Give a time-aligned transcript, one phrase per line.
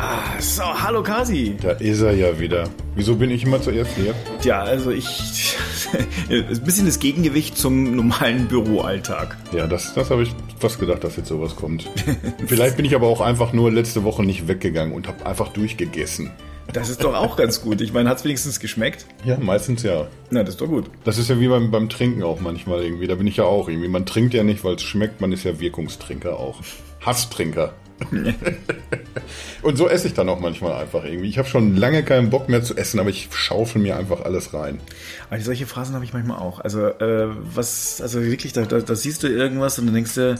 [0.00, 1.56] Ah, so, hallo Kasi.
[1.60, 2.68] Da ist er ja wieder.
[2.94, 4.14] Wieso bin ich immer zuerst hier?
[4.42, 5.56] Ja, also ich.
[6.30, 9.36] ein bisschen das Gegengewicht zum normalen Büroalltag.
[9.52, 10.30] Ja, das, das habe ich
[10.60, 11.90] fast gedacht, dass jetzt sowas kommt.
[12.46, 16.30] Vielleicht bin ich aber auch einfach nur letzte Woche nicht weggegangen und habe einfach durchgegessen.
[16.72, 17.80] Das ist doch auch ganz gut.
[17.80, 19.04] Ich meine, hat es wenigstens geschmeckt?
[19.24, 20.06] Ja, meistens ja.
[20.30, 20.88] Na, das ist doch gut.
[21.02, 23.08] Das ist ja wie beim, beim Trinken auch manchmal irgendwie.
[23.08, 23.88] Da bin ich ja auch irgendwie.
[23.88, 25.20] Man trinkt ja nicht, weil es schmeckt.
[25.20, 26.60] Man ist ja Wirkungstrinker auch.
[27.00, 27.72] Hasstrinker.
[29.62, 31.28] und so esse ich dann auch manchmal einfach irgendwie.
[31.28, 34.54] Ich habe schon lange keinen Bock mehr zu essen, aber ich schaufel mir einfach alles
[34.54, 34.80] rein.
[35.30, 36.60] Aber solche Phasen habe ich manchmal auch.
[36.60, 40.32] Also, äh, was, also wirklich, da, da, da siehst du irgendwas und dann denkst du,
[40.32, 40.36] äh,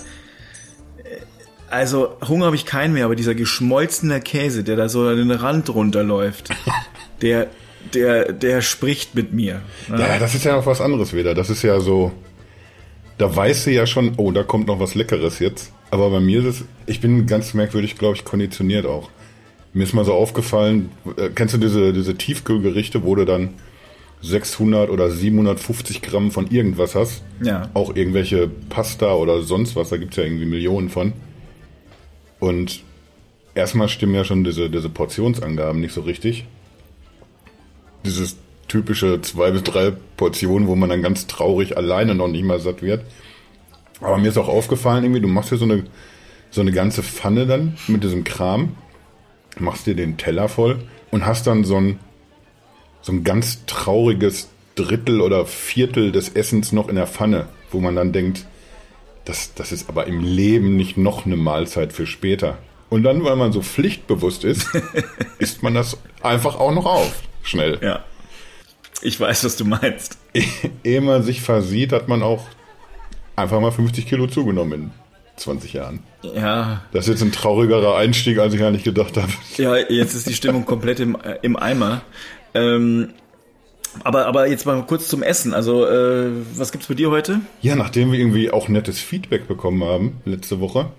[1.71, 5.31] also Hunger habe ich keinen mehr, aber dieser geschmolzene Käse, der da so an den
[5.31, 6.51] Rand runterläuft,
[7.23, 7.49] der,
[7.93, 9.61] der, der spricht mit mir.
[9.89, 9.99] Ja.
[9.99, 11.35] ja, das ist ja noch was anderes wieder.
[11.35, 12.13] Das ist ja so,
[13.19, 15.73] da weißt du ja schon, oh, da kommt noch was Leckeres jetzt.
[15.91, 19.11] Aber bei mir ist es, ich bin ganz merkwürdig, glaube ich, konditioniert auch.
[19.73, 23.51] Mir ist mal so aufgefallen, äh, kennst du diese, diese Tiefkühlgerichte, wo du dann
[24.23, 27.23] 600 oder 750 Gramm von irgendwas hast?
[27.43, 27.71] Ja.
[27.75, 31.13] Auch irgendwelche Pasta oder sonst was, da gibt's ja irgendwie Millionen von.
[32.41, 32.83] Und
[33.55, 36.47] erstmal stimmen ja schon diese, diese Portionsangaben nicht so richtig.
[38.05, 38.37] Dieses
[38.69, 42.83] typische zwei bis drei Portionen, wo man dann ganz traurig alleine noch nicht mal satt
[42.83, 43.03] wird.
[44.01, 45.85] Aber mir ist auch aufgefallen, irgendwie, du machst dir so eine,
[46.51, 48.77] so eine ganze Pfanne dann mit diesem Kram,
[49.59, 50.79] machst dir den Teller voll
[51.11, 51.99] und hast dann so ein,
[53.03, 57.97] so ein ganz trauriges Drittel oder Viertel des Essens noch in der Pfanne, wo man
[57.97, 58.47] dann denkt,
[59.25, 62.59] das, das ist aber im Leben nicht noch eine Mahlzeit für später.
[62.89, 64.69] Und dann, weil man so pflichtbewusst ist,
[65.39, 67.23] isst man das einfach auch noch auf.
[67.43, 67.79] Schnell.
[67.83, 68.05] Ja.
[69.03, 70.19] Ich weiß, was du meinst.
[70.85, 72.47] Ehe man sich versieht, hat man auch
[73.39, 74.91] einfach mal 50 Kilo zugenommen in
[75.37, 76.01] 20 Jahren.
[76.23, 76.83] Ja.
[76.93, 79.33] Das ist jetzt ein traurigerer Einstieg, als ich eigentlich gedacht habe.
[79.57, 82.03] Ja, jetzt ist die Stimmung komplett im, äh, im Eimer.
[82.55, 83.11] Ähm,
[84.05, 85.55] aber, aber jetzt mal kurz zum Essen.
[85.55, 87.41] Also, äh, was gibt's bei dir heute?
[87.63, 90.91] Ja, nachdem wir irgendwie auch nettes Feedback bekommen haben letzte Woche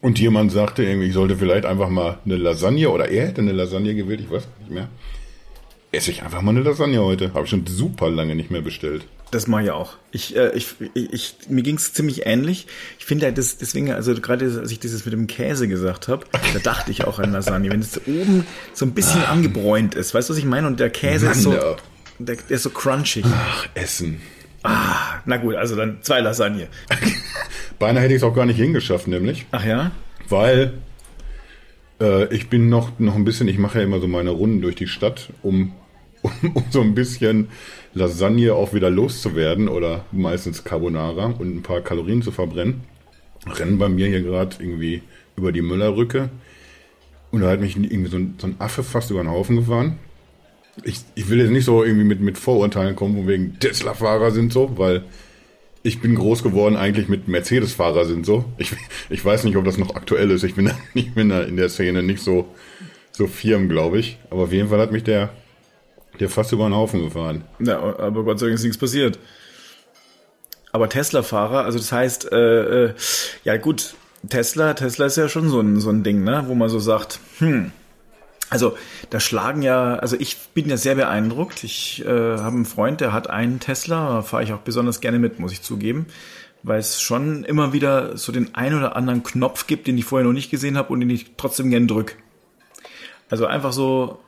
[0.00, 3.52] und jemand sagte irgendwie, ich sollte vielleicht einfach mal eine Lasagne oder er hätte eine
[3.52, 4.88] Lasagne gewählt, ich weiß nicht mehr
[5.94, 7.32] esse ich einfach mal eine Lasagne heute.
[7.34, 9.06] Habe ich schon super lange nicht mehr bestellt.
[9.30, 9.94] Das mache ich auch.
[10.12, 12.66] Ich, äh, ich, ich, mir ging es ziemlich ähnlich.
[12.98, 16.24] Ich finde halt das, deswegen, also gerade als ich dieses mit dem Käse gesagt habe,
[16.52, 17.70] da dachte ich auch an Lasagne.
[17.70, 19.32] Wenn es oben so ein bisschen ah.
[19.32, 20.66] angebräunt ist, weißt du, was ich meine?
[20.66, 21.50] Und der Käse Mann, ist so,
[22.18, 23.24] der, der ist so crunchig.
[23.26, 24.20] Ach, Essen.
[24.62, 26.68] Ah, na gut, also dann zwei Lasagne.
[27.78, 29.46] Beinahe hätte ich es auch gar nicht hingeschafft, nämlich.
[29.50, 29.90] Ach ja?
[30.28, 30.74] Weil
[32.00, 34.76] äh, ich bin noch, noch ein bisschen, ich mache ja immer so meine Runden durch
[34.76, 35.72] die Stadt, um
[36.54, 37.48] um, so ein bisschen
[37.94, 42.82] Lasagne auch wieder loszuwerden oder meistens Carbonara und ein paar Kalorien zu verbrennen,
[43.46, 45.02] rennen bei mir hier gerade irgendwie
[45.36, 46.30] über die Müllerrücke
[47.34, 49.98] und da hat mich irgendwie so ein, so ein Affe fast über den Haufen gefahren.
[50.84, 54.52] Ich, ich will jetzt nicht so irgendwie mit, mit Vorurteilen kommen, wo wegen Tesla-Fahrer sind
[54.52, 55.02] so, weil
[55.82, 58.44] ich bin groß geworden eigentlich mit Mercedes-Fahrer sind so.
[58.56, 58.72] Ich,
[59.10, 60.44] ich weiß nicht, ob das noch aktuell ist.
[60.44, 62.46] Ich bin, ich bin da in der Szene nicht so,
[63.10, 64.16] so firm, glaube ich.
[64.30, 65.30] Aber auf jeden Fall hat mich der
[66.20, 67.44] der fast über den Haufen gefahren.
[67.58, 69.18] Ja, aber Gott sei Dank ist nichts passiert.
[70.72, 72.94] Aber Tesla-Fahrer, also das heißt, äh, äh,
[73.44, 73.94] ja gut,
[74.28, 77.20] Tesla, Tesla ist ja schon so ein, so ein Ding, ne, wo man so sagt,
[77.38, 77.70] hm,
[78.50, 78.76] also
[79.10, 81.64] da schlagen ja, also ich bin ja sehr beeindruckt.
[81.64, 85.38] Ich äh, habe einen Freund, der hat einen Tesla, fahre ich auch besonders gerne mit,
[85.38, 86.06] muss ich zugeben,
[86.62, 90.26] weil es schon immer wieder so den ein oder anderen Knopf gibt, den ich vorher
[90.26, 92.16] noch nicht gesehen habe und den ich trotzdem gern drück.
[93.30, 94.20] Also einfach so,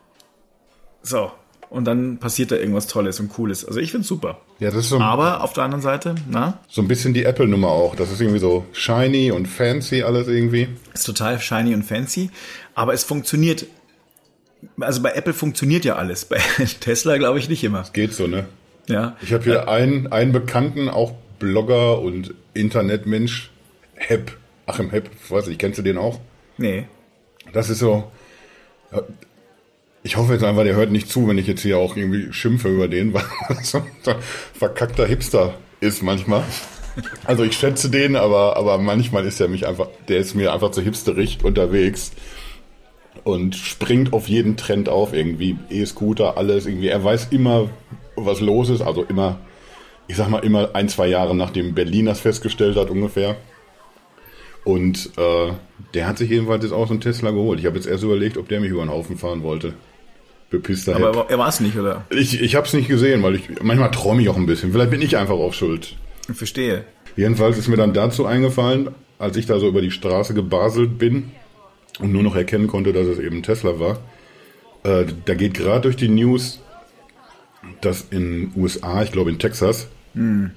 [1.03, 1.31] so,
[1.71, 3.65] und dann passiert da irgendwas Tolles und Cooles.
[3.65, 4.41] Also ich find's super.
[4.59, 6.61] Ja, das ist so Aber auf der anderen Seite, na?
[6.69, 7.95] So ein bisschen die Apple-Nummer auch.
[7.97, 10.69] Das ist irgendwie so shiny und fancy alles irgendwie.
[10.95, 12.31] Ist total shiny und fancy.
[12.75, 13.67] Aber es funktioniert.
[14.81, 16.25] Also bei Apple funktioniert ja alles.
[16.25, 16.39] Bei
[16.81, 17.83] Tesla glaube ich nicht immer.
[17.83, 18.47] Es geht so, ne?
[18.89, 19.17] Ja.
[19.21, 23.51] Ich habe hier äh, einen, einen Bekannten, auch Blogger und Internetmensch,
[23.95, 24.37] Hepp.
[24.67, 26.21] Achim Hepp, weiß ich, kennst du den auch?
[26.59, 26.87] Nee.
[27.53, 28.11] Das ist so,
[30.07, 32.69] ich hoffe jetzt einfach, der hört nicht zu, wenn ich jetzt hier auch irgendwie schimpfe
[32.69, 33.25] über den, weil
[33.63, 34.17] so ein
[34.55, 36.45] verkackter Hipster ist manchmal.
[37.25, 40.71] Also ich schätze den, aber, aber manchmal ist er mich einfach, der ist mir einfach
[40.71, 42.13] zu hipsterig unterwegs
[43.25, 46.89] und springt auf jeden Trend auf, irgendwie E-Scooter, alles irgendwie.
[46.89, 47.69] Er weiß immer,
[48.15, 49.41] was los ist, also immer,
[50.07, 53.37] ich sag mal immer ein, zwei Jahre nachdem Berlin das festgestellt hat ungefähr.
[54.65, 55.53] Und äh,
[55.95, 57.59] der hat sich jedenfalls jetzt auch so einen Tesla geholt.
[57.59, 59.75] Ich habe jetzt erst überlegt, ob der mich über den Haufen fahren wollte
[60.59, 61.31] bepisster Aber Head.
[61.31, 62.05] er war es nicht, oder?
[62.11, 64.73] Ich, ich habe es nicht gesehen, weil ich manchmal träume ich auch ein bisschen.
[64.73, 65.97] Vielleicht bin ich einfach auf Schuld.
[66.29, 66.85] Ich verstehe.
[67.17, 71.31] Jedenfalls ist mir dann dazu eingefallen, als ich da so über die Straße gebaselt bin
[71.99, 73.99] und nur noch erkennen konnte, dass es eben Tesla war.
[74.85, 76.61] Äh, da geht gerade durch die News,
[77.81, 80.51] dass in USA, ich glaube in Texas, hm.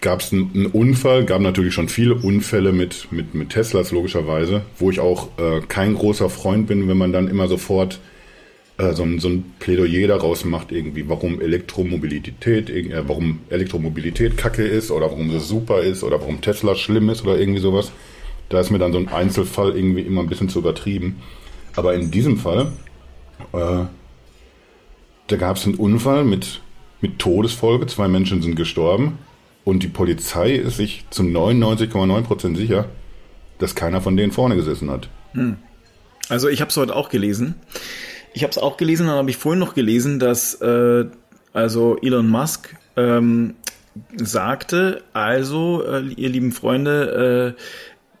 [0.00, 4.62] gab es einen, einen, Unfall, gab natürlich schon viele Unfälle mit, mit, mit Teslas logischerweise,
[4.78, 7.98] wo ich auch äh, kein großer Freund bin, wenn man dann immer sofort
[8.76, 14.64] äh, so, ein, so ein Plädoyer daraus macht, irgendwie, warum Elektromobilität, äh, warum Elektromobilität kacke
[14.64, 17.92] ist oder warum sie super ist oder warum Tesla schlimm ist oder irgendwie sowas.
[18.48, 21.22] Da ist mir dann so ein Einzelfall irgendwie immer ein bisschen zu übertrieben.
[21.76, 22.72] Aber in diesem Fall,
[23.52, 23.84] äh,
[25.26, 26.60] da gab es einen Unfall mit,
[27.00, 29.18] mit Todesfolge, zwei Menschen sind gestorben
[29.64, 32.86] und die Polizei ist sich zu 99,9% sicher,
[33.58, 35.08] dass keiner von denen vorne gesessen hat.
[35.32, 35.56] Hm.
[36.28, 37.54] Also ich habe es heute auch gelesen.
[38.34, 41.06] Ich habe es auch gelesen, dann habe ich vorhin noch gelesen, dass äh,
[41.52, 43.54] also Elon Musk ähm,
[44.16, 47.60] sagte, also äh, ihr lieben Freunde, äh,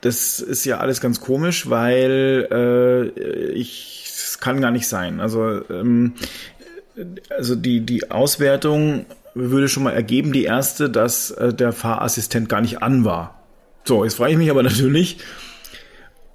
[0.02, 5.20] das ist ja alles ganz komisch, weil äh, ich es kann gar nicht sein.
[5.20, 6.14] Also ähm,
[7.30, 12.60] also die die Auswertung würde schon mal ergeben, die erste, dass äh, der Fahrassistent gar
[12.60, 13.42] nicht an war.
[13.82, 15.18] So, jetzt frage ich mich aber natürlich,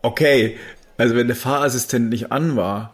[0.01, 0.57] okay,
[0.97, 2.93] also wenn der Fahrassistent nicht an war,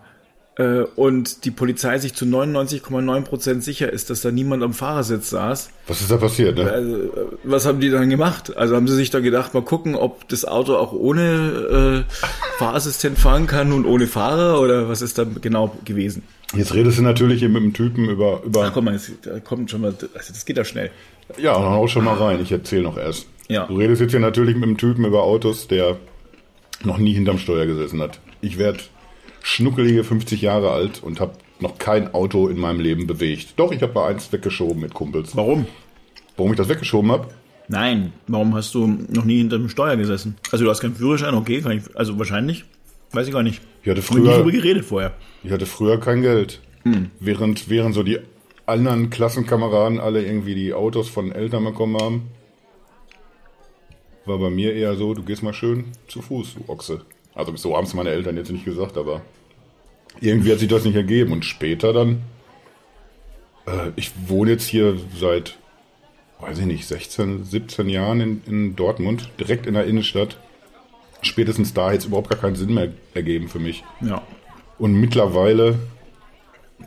[0.57, 5.69] äh, und die Polizei sich zu 99,9% sicher ist, dass da niemand am Fahrersitz saß.
[5.87, 6.57] Was ist da passiert?
[6.57, 6.71] Ne?
[6.71, 7.09] Also,
[7.43, 8.55] was haben die dann gemacht?
[8.55, 12.13] Also haben sie sich da gedacht, mal gucken, ob das Auto auch ohne äh,
[12.57, 16.23] Fahrassistent fahren kann und ohne Fahrer oder was ist da genau gewesen?
[16.55, 18.41] Jetzt redest du natürlich hier mit dem Typen über...
[18.45, 20.89] über Ach, komm mal, jetzt, da kommt schon mal, also das geht ja schnell.
[21.37, 23.27] Ja, dann hau schon mal rein, ich erzähle noch erst.
[23.49, 23.65] Ja.
[23.65, 25.97] Du redest jetzt hier natürlich mit dem Typen über Autos, der
[26.83, 28.19] noch nie hinterm Steuer gesessen hat.
[28.41, 28.79] Ich werde
[29.45, 33.53] schnuckelige 50 Jahre alt und habe noch kein Auto in meinem Leben bewegt.
[33.57, 35.37] Doch, ich habe mal eins weggeschoben mit Kumpels.
[35.37, 35.67] Warum?
[36.35, 37.27] Warum ich das weggeschoben habe?
[37.67, 40.35] Nein, warum hast du noch nie hinter dem Steuer gesessen?
[40.51, 42.65] Also du hast keinen Führerschein, okay, kann ich, also wahrscheinlich,
[43.11, 43.61] weiß ich gar nicht.
[43.83, 45.13] Ich hatte früher, ich darüber geredet vorher.
[45.43, 46.59] Ich hatte früher kein Geld.
[46.81, 47.11] Hm.
[47.19, 48.19] Während, während so die
[48.65, 52.23] anderen Klassenkameraden alle irgendwie die Autos von Eltern bekommen haben,
[54.25, 57.01] war bei mir eher so, du gehst mal schön zu Fuß, du Ochse.
[57.35, 59.21] Also so haben es meine Eltern jetzt nicht gesagt, aber
[60.21, 61.33] irgendwie hat sich das nicht ergeben.
[61.33, 62.21] Und später dann,
[63.67, 65.57] äh, ich wohne jetzt hier seit,
[66.39, 70.37] weiß ich nicht, 16, 17 Jahren in, in Dortmund, direkt in der Innenstadt.
[71.21, 73.83] Spätestens da es überhaupt gar keinen Sinn mehr ergeben für mich.
[74.01, 74.21] Ja.
[74.77, 75.79] Und mittlerweile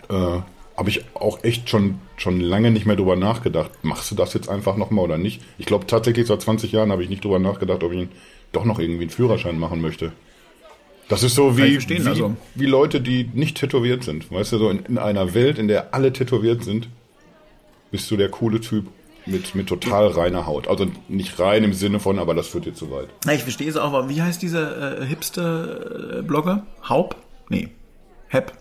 [0.09, 0.41] äh,
[0.77, 3.73] habe ich auch echt schon, schon lange nicht mehr drüber nachgedacht.
[3.83, 5.43] Machst du das jetzt einfach nochmal oder nicht?
[5.59, 8.09] Ich glaube tatsächlich seit 20 Jahren habe ich nicht drüber nachgedacht, ob ich
[8.53, 10.13] doch noch irgendwie einen Führerschein machen möchte.
[11.09, 12.37] Das ist so wie, wie, also.
[12.55, 14.31] wie, Leute, die nicht tätowiert sind.
[14.31, 16.89] Weißt du, so in, in, einer Welt, in der alle tätowiert sind,
[17.91, 18.87] bist du der coole Typ
[19.25, 20.69] mit, mit total reiner Haut.
[20.69, 23.09] Also nicht rein im Sinne von, aber das führt dir zu weit.
[23.33, 26.67] Ich verstehe es auch, aber wie heißt dieser äh, Hipster-Blogger?
[26.87, 27.17] Haup?
[27.49, 27.71] Nee.
[28.29, 28.53] Hep.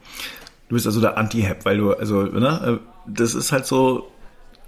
[0.70, 4.10] Du bist also der Anti-Hep, weil du, also, ne, äh, das ist halt so,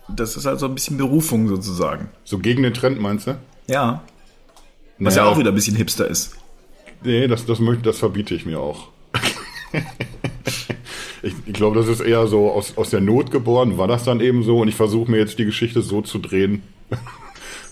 [0.10, 2.10] das ist halt so ein bisschen Berufung sozusagen.
[2.26, 3.38] So gegen den Trend meinst du?
[3.68, 4.04] Ja.
[4.98, 5.28] Was naja.
[5.28, 6.36] ja auch wieder ein bisschen Hipster ist.
[7.04, 8.90] Nee, das, das, möchte, das verbiete ich mir auch.
[11.22, 14.20] ich, ich glaube, das ist eher so aus, aus der Not geboren, war das dann
[14.20, 16.64] eben so und ich versuche mir jetzt die Geschichte so zu drehen,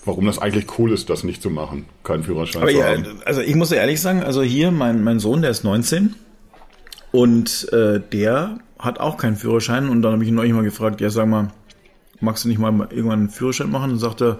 [0.04, 3.20] warum das eigentlich cool ist, das nicht zu machen, keinen Führerschein Aber zu ja, haben.
[3.24, 6.14] Also ich muss ehrlich sagen, also hier mein, mein Sohn, der ist 19
[7.12, 11.00] und äh, der hat auch keinen Führerschein und dann habe ich ihn neulich mal gefragt,
[11.00, 11.48] ja sag mal,
[12.20, 13.92] magst du nicht mal irgendwann einen Führerschein machen?
[13.92, 14.38] Und sagt er,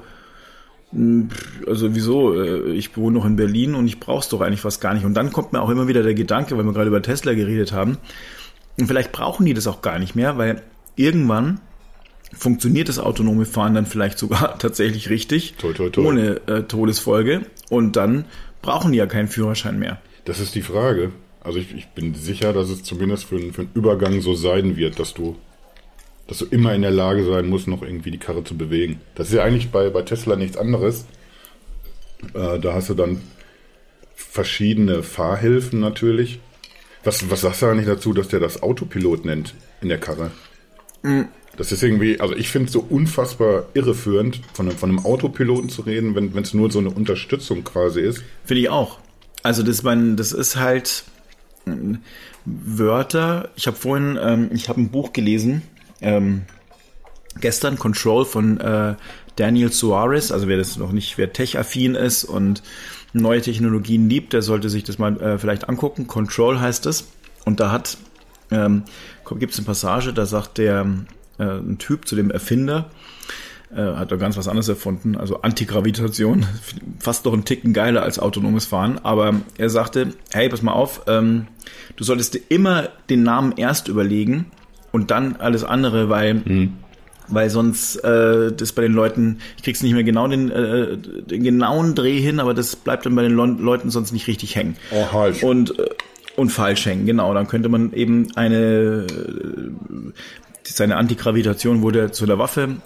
[0.93, 2.35] also wieso?
[2.35, 5.05] Äh, ich wohne noch in Berlin und ich brauch's doch eigentlich fast gar nicht.
[5.05, 7.73] Und dann kommt mir auch immer wieder der Gedanke, weil wir gerade über Tesla geredet
[7.73, 7.99] haben,
[8.79, 10.63] und vielleicht brauchen die das auch gar nicht mehr, weil
[10.97, 11.61] irgendwann
[12.33, 16.07] funktioniert das autonome Fahren dann vielleicht sogar tatsächlich richtig, toi, toi, toi.
[16.07, 17.43] ohne äh, Todesfolge.
[17.71, 18.27] Und dann
[18.63, 20.01] brauchen die ja keinen Führerschein mehr.
[20.25, 21.11] Das ist die Frage.
[21.41, 24.99] Also ich, ich bin sicher, dass es zumindest für, für einen Übergang so sein wird,
[24.99, 25.37] dass du
[26.29, 29.01] dass du immer in der Lage sein musst, noch irgendwie die Karre zu bewegen.
[29.17, 31.07] Das ist ja eigentlich bei, bei Tesla nichts anderes.
[32.35, 33.21] Äh, da hast du dann
[34.15, 36.39] verschiedene Fahrhilfen natürlich.
[37.03, 40.31] Was, was sagst du eigentlich dazu, dass der das Autopilot nennt in der Karre?
[41.03, 41.29] Mhm.
[41.57, 45.71] Das ist irgendwie, also ich finde es so unfassbar irreführend, von einem, von einem Autopiloten
[45.71, 48.23] zu reden, wenn es nur so eine Unterstützung quasi ist.
[48.45, 49.01] Finde ich auch.
[49.43, 51.05] Also das, mein, das ist halt
[51.67, 51.99] ähm,
[52.45, 53.51] Wörter.
[53.57, 55.63] Ich habe vorhin, ähm, ich habe ein Buch gelesen,
[56.01, 56.43] ähm,
[57.41, 58.95] gestern Control von äh,
[59.37, 62.63] Daniel Suarez, also wer das noch nicht, wer tech-affin ist und
[63.13, 66.07] neue Technologien liebt, der sollte sich das mal äh, vielleicht angucken.
[66.07, 67.09] Control heißt es.
[67.45, 67.97] Und da hat
[68.51, 68.85] ähm,
[69.39, 70.87] gibt es eine Passage, da sagt der
[71.39, 72.91] äh, ein Typ zu dem Erfinder,
[73.71, 76.47] äh, hat er ganz was anderes erfunden, also Antigravitation,
[76.99, 81.03] fast noch ein Ticken geiler als autonomes Fahren, aber er sagte, hey, pass mal auf,
[81.07, 81.47] ähm,
[81.97, 84.47] du solltest dir immer den Namen erst überlegen
[84.93, 86.73] und dann alles andere, weil mhm
[87.31, 91.43] weil sonst äh, das bei den Leuten, ich krieg's nicht mehr genau den, äh, den
[91.43, 94.77] genauen Dreh hin, aber das bleibt dann bei den Le Leuten sonst nicht richtig hängen.
[94.91, 95.43] Oh, falsch.
[95.43, 95.91] Und äh,
[96.37, 97.35] und falsch hängen, genau.
[97.35, 99.07] Dann könnte man eben eine
[100.65, 102.77] seine Antigravitation wurde zu der Waffe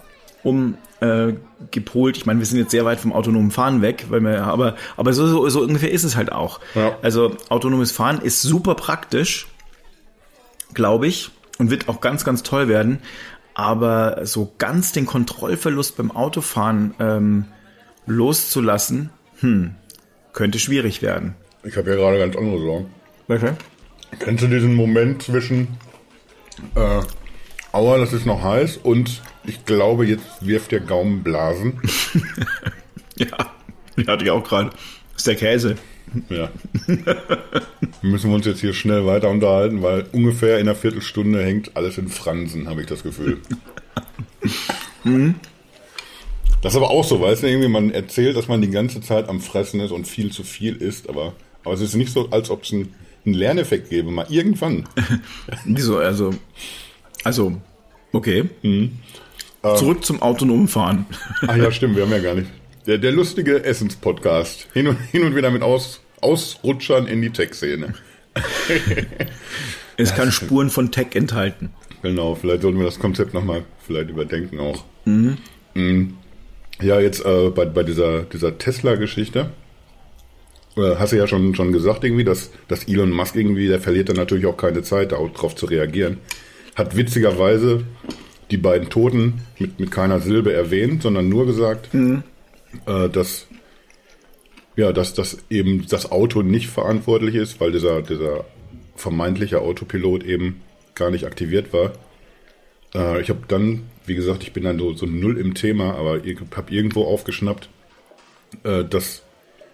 [0.41, 2.15] umgepolt.
[2.15, 4.75] Äh, ich meine, wir sind jetzt sehr weit vom autonomen Fahren weg, weil wir, aber,
[4.97, 6.59] aber so, so, so ungefähr ist es halt auch.
[6.75, 6.97] Ja.
[7.01, 9.47] Also autonomes Fahren ist super praktisch,
[10.73, 11.29] glaube ich,
[11.63, 12.99] und wird auch ganz, ganz toll werden.
[13.53, 17.45] Aber so ganz den Kontrollverlust beim Autofahren ähm,
[18.05, 19.75] loszulassen, hm,
[20.33, 21.35] könnte schwierig werden.
[21.63, 22.89] Ich habe ja gerade ganz andere Sorgen.
[23.29, 23.51] Okay.
[24.19, 25.69] Kennst du diesen Moment zwischen
[26.75, 27.01] äh,
[27.71, 31.79] Aua, das ist noch heiß und ich glaube, jetzt wirft der Gaumen Blasen.
[33.15, 33.53] ja,
[33.95, 34.71] die hatte ich auch gerade.
[35.13, 35.77] Das ist der Käse.
[36.29, 36.49] Ja.
[38.01, 41.97] Müssen wir uns jetzt hier schnell weiter unterhalten, weil ungefähr in einer Viertelstunde hängt alles
[41.97, 43.39] in Fransen, habe ich das Gefühl.
[45.03, 45.35] mhm.
[46.61, 49.27] Das ist aber auch so, weißt du, irgendwie man erzählt, dass man die ganze Zeit
[49.27, 51.33] am Fressen ist und viel zu viel isst, aber,
[51.65, 52.93] aber es ist nicht so, als ob es einen,
[53.25, 54.87] einen Lerneffekt gäbe, mal irgendwann.
[55.65, 56.33] Wieso, also
[57.23, 57.53] also,
[58.11, 58.49] okay.
[58.61, 58.99] Mhm.
[59.61, 61.05] Zurück ähm, zum autonomen Fahren.
[61.47, 62.49] Ach ja, stimmt, wir haben ja gar nicht.
[62.85, 64.67] Der, der lustige Essenspodcast.
[64.73, 67.93] Hin und, hin und wieder mit Aus, Ausrutschern in die Tech-Szene.
[69.97, 71.69] es kann Spuren von Tech enthalten.
[72.01, 74.83] Genau, vielleicht sollten wir das Konzept nochmal vielleicht überdenken auch.
[75.05, 75.37] Mhm.
[75.73, 76.17] Mhm.
[76.81, 79.51] Ja, jetzt äh, bei, bei dieser, dieser Tesla-Geschichte
[80.75, 84.09] äh, hast du ja schon, schon gesagt irgendwie, dass, dass Elon Musk irgendwie, der verliert
[84.09, 86.17] dann natürlich auch keine Zeit, darauf zu reagieren
[86.75, 87.83] hat witzigerweise
[88.51, 92.23] die beiden Toten mit, mit keiner Silbe erwähnt, sondern nur gesagt, mhm.
[92.85, 93.47] äh, dass
[94.75, 98.45] ja, dass das eben das Auto nicht verantwortlich ist, weil dieser, dieser
[98.95, 100.61] vermeintliche Autopilot eben
[100.95, 101.93] gar nicht aktiviert war.
[102.93, 106.23] Äh, ich habe dann, wie gesagt, ich bin dann so, so null im Thema, aber
[106.25, 107.69] ich habe irgendwo aufgeschnappt,
[108.63, 109.23] äh, dass,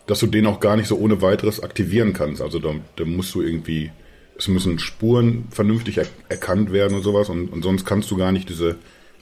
[0.07, 2.41] dass du den auch gar nicht so ohne weiteres aktivieren kannst.
[2.41, 3.91] Also da, da musst du irgendwie
[4.39, 8.31] es müssen Spuren vernünftig er erkannt werden und sowas und, und sonst kannst du gar
[8.31, 8.77] nicht diese,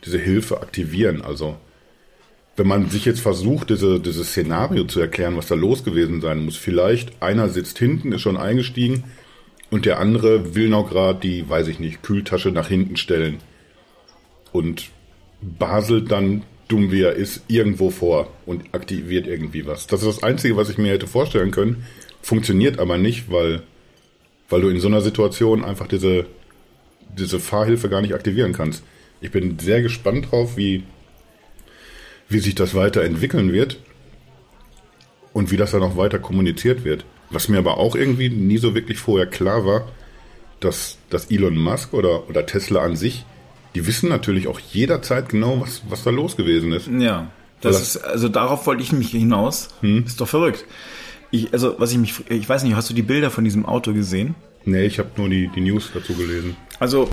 [0.05, 1.23] diese Hilfe aktivieren.
[1.23, 1.57] Also
[2.57, 6.43] wenn man sich jetzt versucht, diese, dieses Szenario zu erklären, was da los gewesen sein
[6.43, 9.03] muss, vielleicht einer sitzt hinten, ist schon eingestiegen
[9.69, 13.37] und der andere will noch gerade die, weiß ich nicht, Kühltasche nach hinten stellen
[14.51, 14.89] und
[15.41, 19.87] baselt dann, dumm wie er ist, irgendwo vor und aktiviert irgendwie was.
[19.87, 21.85] Das ist das Einzige, was ich mir hätte vorstellen können.
[22.21, 23.61] Funktioniert aber nicht, weil
[24.49, 26.25] weil du in so einer Situation einfach diese,
[27.17, 28.83] diese Fahrhilfe gar nicht aktivieren kannst.
[29.21, 30.83] Ich bin sehr gespannt drauf, wie,
[32.29, 33.79] wie sich das weiterentwickeln wird
[35.33, 37.05] und wie das dann auch weiter kommuniziert wird.
[37.29, 39.87] Was mir aber auch irgendwie nie so wirklich vorher klar war,
[40.59, 43.25] dass, dass Elon Musk oder, oder Tesla an sich,
[43.75, 46.87] die wissen natürlich auch jederzeit genau, was, was da los gewesen ist.
[46.87, 47.29] Ja,
[47.61, 49.69] das, das ist, also darauf wollte ich mich hinaus.
[49.81, 50.03] Hm?
[50.05, 50.65] Ist doch verrückt.
[51.31, 53.93] Ich, also, was ich mich, ich weiß nicht, hast du die Bilder von diesem Auto
[53.93, 54.35] gesehen?
[54.63, 56.55] Nee, ich habe nur die, die News dazu gelesen.
[56.79, 57.09] Also,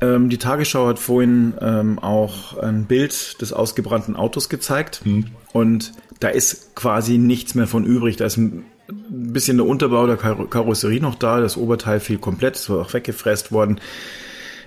[0.00, 5.02] die Tagesschau hat vorhin ähm, auch ein Bild des ausgebrannten Autos gezeigt.
[5.04, 5.26] Hm.
[5.52, 8.16] Und da ist quasi nichts mehr von übrig.
[8.16, 11.40] Da ist ein bisschen der Unterbau der Kar Karosserie noch da.
[11.40, 13.80] Das Oberteil fiel komplett, es war auch weggefresst worden.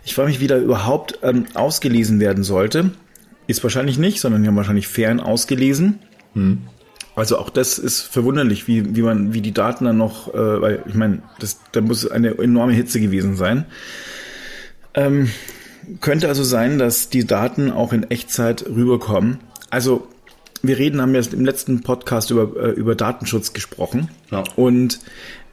[0.06, 2.92] Ich frage mich, wie da überhaupt ähm, ausgelesen werden sollte.
[3.48, 6.00] Ist wahrscheinlich nicht, sondern die haben wahrscheinlich fern ausgelesen.
[6.34, 6.60] Hm.
[7.16, 10.84] Also auch das ist verwunderlich, wie, wie man, wie die Daten dann noch, äh, weil
[10.88, 13.66] ich meine, das, da muss eine enorme Hitze gewesen sein.
[14.94, 15.30] Ähm,
[16.02, 19.40] könnte also sein, dass die Daten auch in Echtzeit rüberkommen.
[19.70, 20.08] Also
[20.62, 24.10] wir reden, haben ja im letzten Podcast über, äh, über Datenschutz gesprochen.
[24.32, 24.44] Ja.
[24.56, 25.00] Und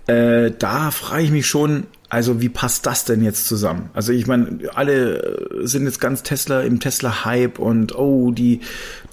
[0.07, 3.91] äh, da frage ich mich schon, also wie passt das denn jetzt zusammen?
[3.95, 8.61] Also ich meine, alle sind jetzt ganz Tesla im Tesla-Hype und oh, die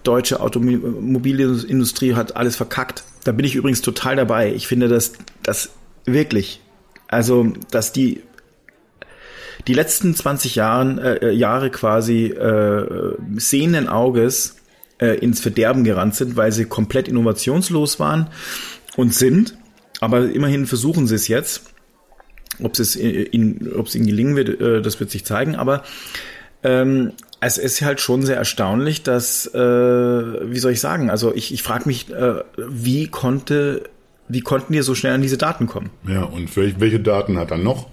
[0.04, 3.04] deutsche Automobilindustrie hat alles verkackt.
[3.24, 4.54] Da bin ich übrigens total dabei.
[4.54, 5.70] Ich finde, dass das
[6.06, 6.62] wirklich,
[7.08, 8.22] also dass die
[9.66, 14.58] die letzten 20 Jahren, äh, Jahre quasi äh, sehenden Auges
[15.00, 18.28] äh, ins Verderben gerannt sind, weil sie komplett innovationslos waren
[18.96, 19.58] und sind.
[20.00, 21.74] Aber immerhin versuchen sie es jetzt
[22.64, 25.56] ob es ihnen, ob es ihnen gelingen wird, äh, das wird sich zeigen.
[25.56, 25.84] Aber
[26.64, 31.54] ähm, es ist halt schon sehr erstaunlich, dass, äh, wie soll ich sagen, also ich,
[31.54, 33.84] ich frage mich, äh, wie konnte,
[34.28, 35.92] wie konnten die so schnell an diese Daten kommen?
[36.08, 37.90] Ja, und welche Daten hat er noch?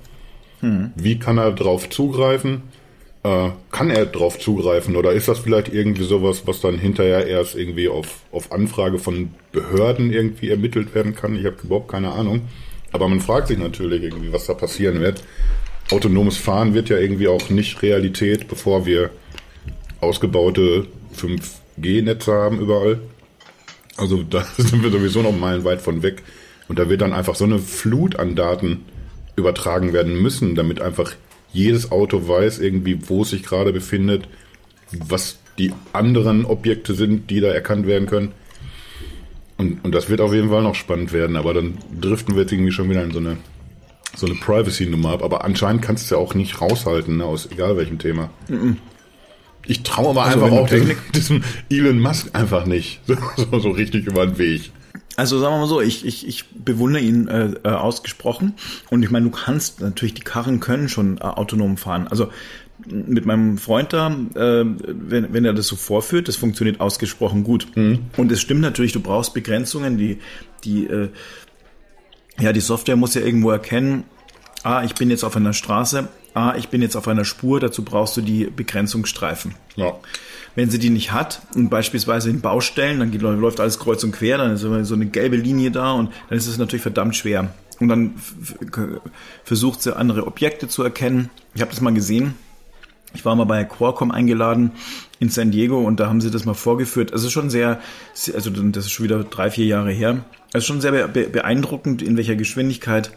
[0.97, 2.63] Wie kann er darauf zugreifen?
[3.23, 7.55] Äh, kann er drauf zugreifen oder ist das vielleicht irgendwie sowas, was dann hinterher erst
[7.55, 11.35] irgendwie auf, auf Anfrage von Behörden irgendwie ermittelt werden kann?
[11.35, 12.43] Ich habe überhaupt keine Ahnung.
[12.93, 15.25] Aber man fragt sich natürlich irgendwie, was da passieren wird.
[15.91, 19.11] Autonomes Fahren wird ja irgendwie auch nicht Realität, bevor wir
[20.01, 23.01] ausgebaute 5G-Netze haben überall.
[23.97, 26.23] Also da sind wir sowieso noch meilenweit von weg.
[26.69, 28.85] Und da wird dann einfach so eine Flut an Daten
[29.37, 31.15] übertragen werden müssen, damit einfach
[31.53, 34.29] jedes Auto weiß irgendwie, wo es sich gerade befindet,
[34.91, 38.33] was die anderen Objekte sind, die da erkannt werden können.
[39.57, 42.53] Und, und das wird auf jeden Fall noch spannend werden, aber dann driften wir jetzt
[42.53, 43.37] irgendwie schon wieder in so eine,
[44.17, 45.23] so eine Privacy-Nummer ab.
[45.23, 48.31] Aber anscheinend kannst du ja auch nicht raushalten, ne, aus egal welchem Thema.
[49.67, 53.71] Ich traue aber Also einfach auch diesem, diesem Elon Musk einfach nicht so, so, so
[53.71, 54.73] richtig über den Weg.
[55.17, 58.55] Also sagen wir mal so, ich, ich, ich bewundere ihn äh, äh, ausgesprochen.
[58.91, 62.09] Und ich meine, du kannst natürlich, die Karren können schon äh, autonom fahren.
[62.09, 62.31] Also
[62.87, 67.69] mit meinem Freund da, äh, wenn, wenn er das so vorführt, das funktioniert ausgesprochen gut.
[67.77, 70.19] Und es stimmt natürlich, du brauchst Begrenzungen, die,
[70.65, 71.11] die, äh,
[72.41, 74.05] ja, die Software muss ja irgendwo erkennen,
[74.65, 77.83] ah, ich bin jetzt auf einer Straße, ah, ich bin jetzt auf einer Spur, dazu
[77.85, 79.55] brauchst du die Begrenzungsstreifen.
[79.77, 79.95] Ja.
[80.57, 84.13] Wenn sie die nicht hat und beispielsweise in Baustellen, dann geht, läuft alles kreuz und
[84.13, 87.17] quer, dann ist immer so eine gelbe Linie da und dann ist es natürlich verdammt
[87.17, 87.53] schwer.
[87.81, 88.15] Und dann
[89.45, 91.31] versucht sie andere Objekte zu erkennen.
[91.55, 92.35] Ich habe das mal gesehen.
[93.15, 94.73] Ich war mal bei Qualcomm eingeladen
[95.21, 97.13] in San Diego und da haben sie das mal vorgeführt.
[97.13, 97.81] Also schon sehr,
[98.33, 100.25] also das ist schon wieder drei, vier Jahre her.
[100.53, 103.13] Also schon sehr be beeindruckend, in welcher Geschwindigkeit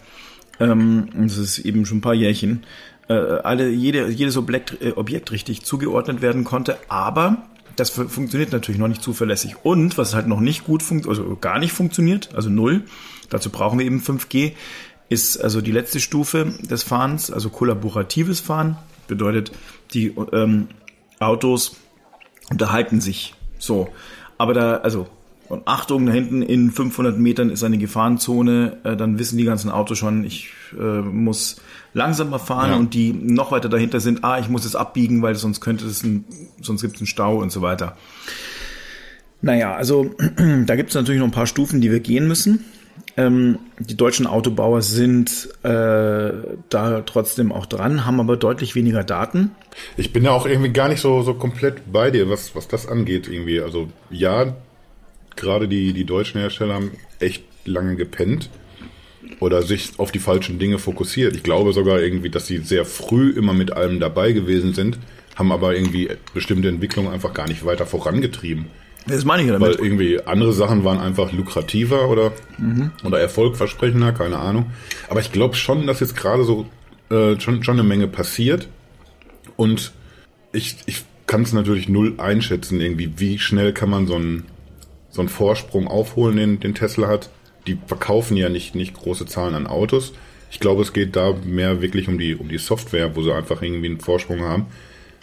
[0.59, 2.63] ähm, das ist eben schon ein paar Jährchen,
[3.09, 7.43] äh, alle, jede, jedes Objekt, äh, Objekt richtig zugeordnet werden konnte, aber
[7.75, 9.55] das fu- funktioniert natürlich noch nicht zuverlässig.
[9.63, 12.83] Und was halt noch nicht gut funktioniert, also gar nicht funktioniert, also null,
[13.29, 14.53] dazu brauchen wir eben 5G,
[15.09, 19.51] ist also die letzte Stufe des Fahrens, also kollaboratives Fahren, bedeutet,
[19.93, 20.67] die ähm,
[21.19, 21.77] Autos
[22.49, 23.89] unterhalten sich so.
[24.37, 25.07] Aber da, also,
[25.49, 29.69] und Achtung, da hinten in 500 Metern ist eine Gefahrenzone, äh, dann wissen die ganzen
[29.71, 31.61] Autos schon, ich äh, muss
[31.93, 32.75] langsamer fahren Ja.
[32.77, 36.03] und die noch weiter dahinter sind, ah, ich muss jetzt abbiegen, weil sonst könnte es
[36.03, 36.25] ein,
[36.61, 37.95] sonst gibt es einen Stau und so weiter.
[39.41, 40.11] Naja, also
[40.65, 42.65] da gibt es natürlich noch ein paar Stufen, die wir gehen müssen.
[43.15, 46.31] Ähm, die deutschen Autobauer sind äh,
[46.69, 49.51] da trotzdem auch dran, haben aber deutlich weniger Daten.
[49.95, 52.87] Ich bin ja auch irgendwie gar nicht so, so komplett bei dir, was, was das
[52.87, 53.59] angeht irgendwie.
[53.61, 54.55] Also ja,
[55.37, 58.49] gerade die, die deutschen Hersteller haben echt lange gepennt
[59.39, 61.35] oder sich auf die falschen Dinge fokussiert.
[61.35, 64.99] Ich glaube sogar irgendwie, dass sie sehr früh immer mit allem dabei gewesen sind,
[65.35, 68.67] haben aber irgendwie bestimmte Entwicklungen einfach gar nicht weiter vorangetrieben.
[69.07, 69.79] Das meine ich ja Weil damit.
[69.79, 72.33] irgendwie andere Sachen waren einfach lukrativer oder,
[73.05, 74.71] oder erfolgversprechender, keine Ahnung.
[75.09, 76.65] Aber ich glaube schon, dass jetzt gerade so
[77.09, 78.67] äh, schon, schon eine Menge passiert.
[79.55, 79.93] Und
[80.51, 84.45] ich, ich kann es natürlich null einschätzen, irgendwie, wie schnell kann man so einen,
[85.17, 87.31] so einen Vorsprung aufholen, den, den Tesla hat.
[87.65, 90.13] Die verkaufen ja nicht, nicht große Zahlen an Autos.
[90.51, 93.63] Ich glaube, es geht da mehr wirklich um die, um die Software, wo sie einfach
[93.63, 94.67] irgendwie einen Vorsprung haben.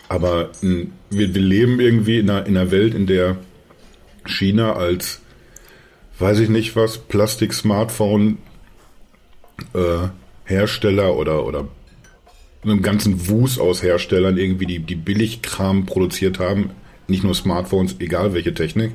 [0.08, 3.36] Aber mh, wir, wir leben irgendwie in einer, in einer Welt, in der
[4.26, 5.20] China als,
[6.18, 8.38] weiß ich nicht was, Plastik-Smartphone
[9.74, 10.08] äh,
[10.90, 11.68] oder, oder
[12.64, 16.70] einem ganzen Wust aus Herstellern irgendwie die, die Billigkram produziert haben.
[17.06, 18.90] Nicht nur Smartphones, egal welche Technik.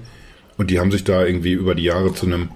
[0.60, 2.50] Und die haben sich da irgendwie über die Jahre zu einem,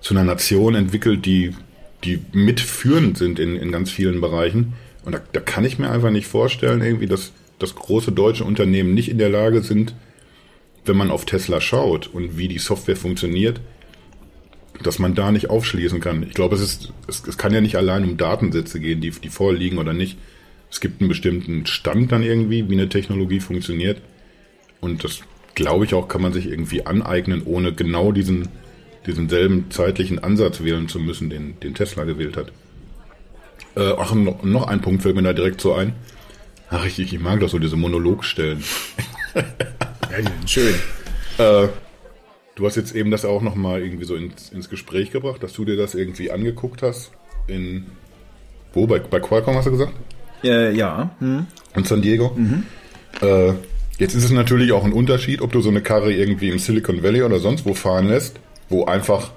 [0.00, 1.54] zu einer Nation entwickelt, die,
[2.02, 4.72] die mitführend sind in, in ganz vielen Bereichen.
[5.04, 7.30] Und da, da kann ich mir einfach nicht vorstellen, irgendwie, dass,
[7.60, 9.94] dass große deutsche Unternehmen nicht in der Lage sind,
[10.84, 13.60] wenn man auf Tesla schaut und wie die Software funktioniert,
[14.82, 16.24] dass man da nicht aufschließen kann.
[16.24, 19.28] Ich glaube, es ist, es, es kann ja nicht allein um Datensätze gehen, die, die
[19.28, 20.18] vorliegen oder nicht.
[20.72, 24.02] Es gibt einen bestimmten Stand dann irgendwie, wie eine Technologie funktioniert.
[24.80, 25.22] Und das,
[25.54, 28.48] glaube ich, auch kann man sich irgendwie aneignen, ohne genau diesen,
[29.06, 32.52] diesen selben zeitlichen Ansatz wählen zu müssen, den, den Tesla gewählt hat.
[33.76, 35.94] Äh, ach, noch, noch ein Punkt fällt mir da direkt so ein.
[36.70, 38.62] Ach, ich, ich mag doch so diese Monologstellen.
[40.12, 40.74] Ja, schön.
[41.38, 41.68] Äh,
[42.54, 45.64] du hast jetzt eben das auch nochmal irgendwie so ins, ins Gespräch gebracht, dass du
[45.64, 47.12] dir das irgendwie angeguckt hast.
[47.46, 47.86] In.
[48.74, 48.86] Wo?
[48.86, 49.94] Bei, bei Qualcomm hast du gesagt?
[50.44, 51.16] Äh, ja.
[51.18, 51.46] Hm.
[51.74, 52.36] In San Diego?
[53.22, 53.54] Äh,
[54.02, 57.04] jetzt ist es natürlich auch ein Unterschied, ob du so eine Karre irgendwie im Silicon
[57.04, 59.30] Valley oder sonst wo fahren lässt, wo einfach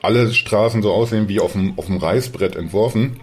[0.00, 3.16] alle Straßen so aussehen wie auf dem, auf dem Reißbrett entworfen.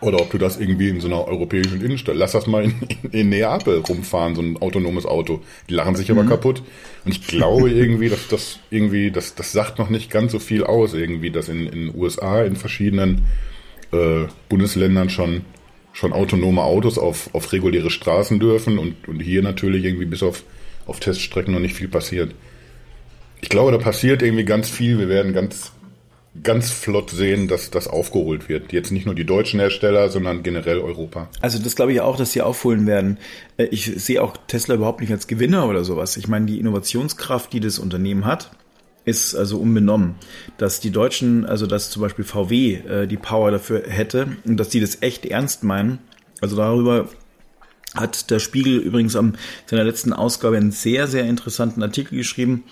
[0.00, 3.10] Oder ob du das irgendwie in so einer europäischen Innenstadt, lass das mal in, in,
[3.10, 5.42] in Neapel rumfahren, so ein autonomes Auto.
[5.68, 6.62] Die lachen sich aber kaputt.
[7.04, 10.64] Und ich glaube irgendwie, dass das irgendwie, das, das sagt noch nicht ganz so viel
[10.64, 13.26] aus, irgendwie, dass in in den USA in verschiedenen
[13.92, 15.42] äh, Bundesländern schon,
[15.96, 20.42] schon autonome Autos auf, auf reguläre Straßen dürfen und, und hier natürlich irgendwie bis auf,
[20.84, 22.34] auf Teststrecken noch nicht viel passiert.
[23.40, 24.98] Ich glaube, da passiert irgendwie ganz viel.
[24.98, 25.72] Wir werden ganz,
[26.42, 28.74] ganz flott sehen, dass das aufgeholt wird.
[28.74, 31.30] Jetzt nicht nur die deutschen Hersteller, sondern generell Europa.
[31.40, 33.16] Also das glaube ich auch, dass sie aufholen werden.
[33.56, 36.18] Äh, ich sehe auch Tesla überhaupt nicht als Gewinner oder sowas.
[36.18, 38.50] Ich meine, die Innovationskraft, die das Unternehmen hat,
[39.06, 40.16] ist also unbenommen.
[40.58, 44.68] Dass die Deutschen, also dass zum Beispiel VW äh, die Power dafür hätte und dass
[44.68, 46.00] die das echt ernst meinen.
[46.42, 47.08] Also darüber
[47.94, 52.64] hat der Spiegel übrigens am seiner letzten Ausgabe einen sehr, sehr interessanten Artikel geschrieben.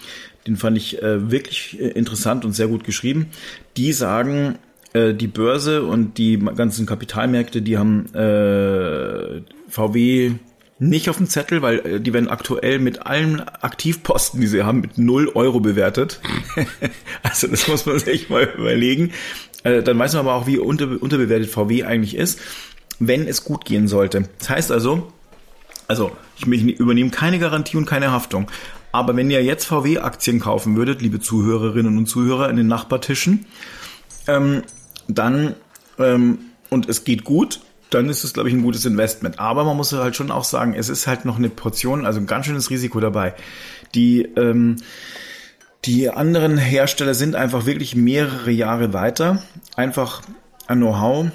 [0.47, 3.29] Den fand ich äh, wirklich äh, interessant und sehr gut geschrieben.
[3.77, 4.59] Die sagen,
[4.93, 10.33] äh, die Börse und die ganzen Kapitalmärkte, die haben äh, VW
[10.79, 14.81] nicht auf dem Zettel, weil äh, die werden aktuell mit allen Aktivposten, die sie haben,
[14.81, 16.21] mit 0 Euro bewertet.
[17.23, 19.13] also das muss man sich mal überlegen.
[19.63, 22.41] Äh, dann weiß man aber auch, wie unter, unterbewertet VW eigentlich ist,
[22.99, 24.29] wenn es gut gehen sollte.
[24.39, 25.13] Das heißt also,
[25.89, 28.51] also ich übernehme keine Garantie und keine Haftung.
[28.93, 33.47] Aber wenn ihr jetzt VW-Aktien kaufen würdet, liebe Zuhörerinnen und Zuhörer in den Nachbartischen,
[34.29, 34.63] ähm,
[35.09, 35.55] dann
[35.99, 36.39] ähm,
[36.71, 39.39] und es geht gut, dann ist es, glaube ich, ein gutes Investment.
[39.39, 42.27] Aber man muss halt schon auch sagen, es ist halt noch eine Portion, also ein
[42.27, 43.35] ganz schönes Risiko dabei.
[43.95, 44.77] Die, ähm,
[45.85, 49.43] die anderen Hersteller sind einfach wirklich mehrere Jahre weiter.
[49.77, 50.23] Einfach
[50.67, 51.27] an Know-how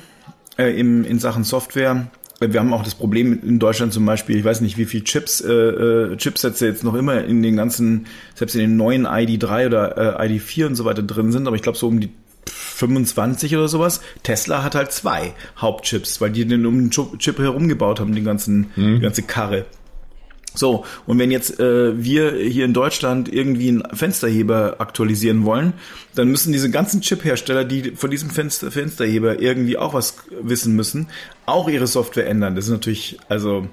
[0.57, 2.07] äh, in, in Sachen Software.
[2.39, 5.41] Wir haben auch das Problem in Deutschland zum Beispiel, ich weiß nicht, wie viel Chips,
[5.41, 10.19] äh, äh Chipsätze jetzt noch immer in den ganzen, selbst in den neuen ID3 oder
[10.19, 12.09] äh, ID4 und so weiter drin sind, aber ich glaube so um die
[12.79, 14.01] 25 oder sowas.
[14.23, 18.71] Tesla hat halt zwei Hauptchips, weil die den um den Chip herumgebaut haben, den ganzen,
[18.75, 18.95] mhm.
[18.95, 19.65] die ganze Karre.
[20.55, 25.73] So, und wenn jetzt äh, wir hier in Deutschland irgendwie einen Fensterheber aktualisieren wollen,
[26.15, 31.07] dann müssen diese ganzen Chip-Hersteller, die von diesem Fenster Fensterheber irgendwie auch was wissen müssen,
[31.45, 32.55] auch ihre Software ändern.
[32.55, 33.67] Das ist natürlich, also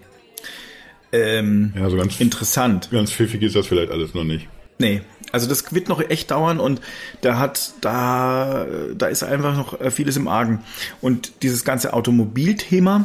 [1.13, 2.91] ähm, ja, so ganz, interessant.
[2.91, 4.47] Ganz pfiffig ist das vielleicht alles noch nicht.
[4.79, 5.01] Nee,
[5.37, 6.81] also das wird noch echt dauern und
[7.21, 10.65] da hat, da, da ist einfach noch äh, vieles im Argen.
[11.03, 13.05] Und dieses ganze Automobilthema,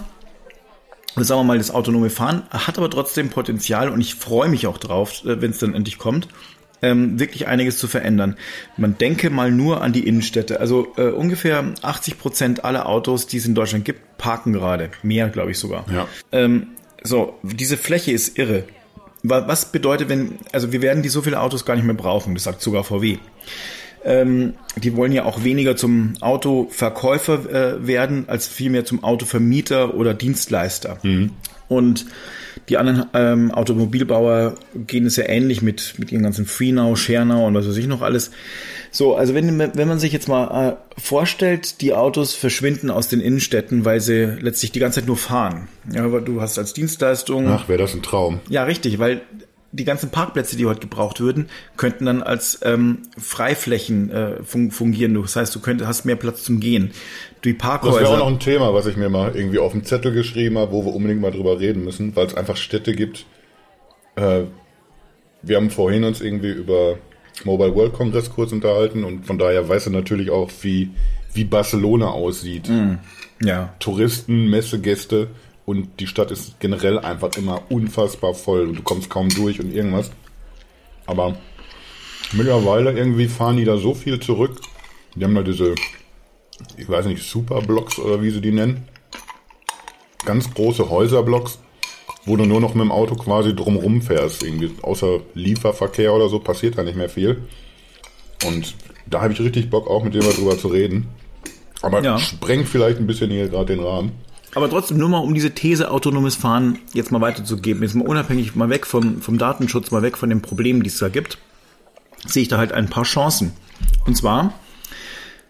[1.18, 4.78] sagen wir mal, das autonome Fahren hat aber trotzdem Potenzial und ich freue mich auch
[4.78, 6.30] drauf, äh, wenn es dann endlich kommt,
[6.82, 8.38] ähm, wirklich einiges zu verändern.
[8.78, 10.62] Man denke mal nur an die Innenstädte.
[10.62, 14.90] Also äh, ungefähr 80 Prozent aller Autos, die es in Deutschland gibt, parken gerade.
[15.04, 15.84] Mehr, glaube ich sogar.
[15.94, 16.08] Ja.
[16.32, 16.68] Ähm,
[17.04, 18.64] so, diese Fläche ist irre.
[19.24, 22.44] Was bedeutet, wenn, also wir werden die so viele Autos gar nicht mehr brauchen, das
[22.44, 23.18] sagt sogar VW.
[24.04, 30.16] Ähm, die wollen ja auch weniger zum Autoverkäufer äh, werden, als vielmehr zum Autovermieter oder
[30.16, 30.98] Dienstleister.
[31.04, 31.32] Mhm.
[31.68, 32.08] Und
[32.70, 34.56] die anderen ähm, Automobilbauer
[34.88, 38.02] gehen es ja ähnlich mit, mit ihren ganzen Freenow, Schernau und was weiß ich noch
[38.02, 38.32] alles.
[38.92, 43.22] So, also wenn, wenn man sich jetzt mal äh, vorstellt, die Autos verschwinden aus den
[43.22, 45.70] Innenstädten, weil sie letztlich die ganze Zeit nur fahren.
[45.94, 47.48] Ja, aber du hast als Dienstleistung.
[47.48, 48.42] Ach, wäre das ein Traum.
[48.50, 49.22] Ja, richtig, weil
[49.72, 55.14] die ganzen Parkplätze, die heute gebraucht würden, könnten dann als ähm, Freiflächen äh, fungieren.
[55.22, 56.92] Das heißt, du könntest, hast mehr Platz zum Gehen.
[57.44, 58.00] Die Parkhäuser.
[58.00, 60.58] Das wäre auch noch ein Thema, was ich mir mal irgendwie auf dem Zettel geschrieben
[60.58, 63.26] habe, wo wir unbedingt mal drüber reden müssen, weil es einfach Städte gibt.
[64.16, 64.44] Äh,
[65.42, 66.98] wir haben vorhin uns irgendwie über
[67.46, 70.92] Mobile World Congress kurz unterhalten und von daher weiß er natürlich auch, wie,
[71.34, 72.68] wie Barcelona aussieht.
[72.70, 72.96] Mm,
[73.44, 73.74] ja.
[73.80, 75.30] Touristen, Messegäste
[75.66, 79.74] und die Stadt ist generell einfach immer unfassbar voll und du kommst kaum durch und
[79.74, 80.12] irgendwas.
[81.06, 81.36] Aber
[82.32, 84.62] mittlerweile irgendwie fahren die da so viel zurück.
[85.16, 85.76] Die haben da diese,
[86.78, 88.88] ich weiß nicht, Superblocks oder wie sie die nennen.
[90.26, 91.60] Ganz große Häuserblocks
[92.26, 94.44] wo du nur noch mit dem Auto quasi drumrum fährst.
[94.44, 97.44] Irgendwie außer Lieferverkehr oder so passiert da nicht mehr viel.
[98.46, 98.76] Und
[99.08, 101.08] da habe ich richtig Bock, auch mit dir mal drüber zu reden.
[101.82, 102.18] Aber ja.
[102.20, 104.12] sprengt vielleicht ein bisschen hier gerade den Rahmen.
[104.54, 108.56] Aber trotzdem nur mal, um diese These autonomes Fahren jetzt mal weiterzugeben, jetzt mal unabhängig
[108.56, 111.38] mal weg vom, vom Datenschutz, mal weg von den Problemen, die es da gibt,
[112.26, 113.54] sehe ich da halt ein paar Chancen.
[114.06, 114.54] Und zwar,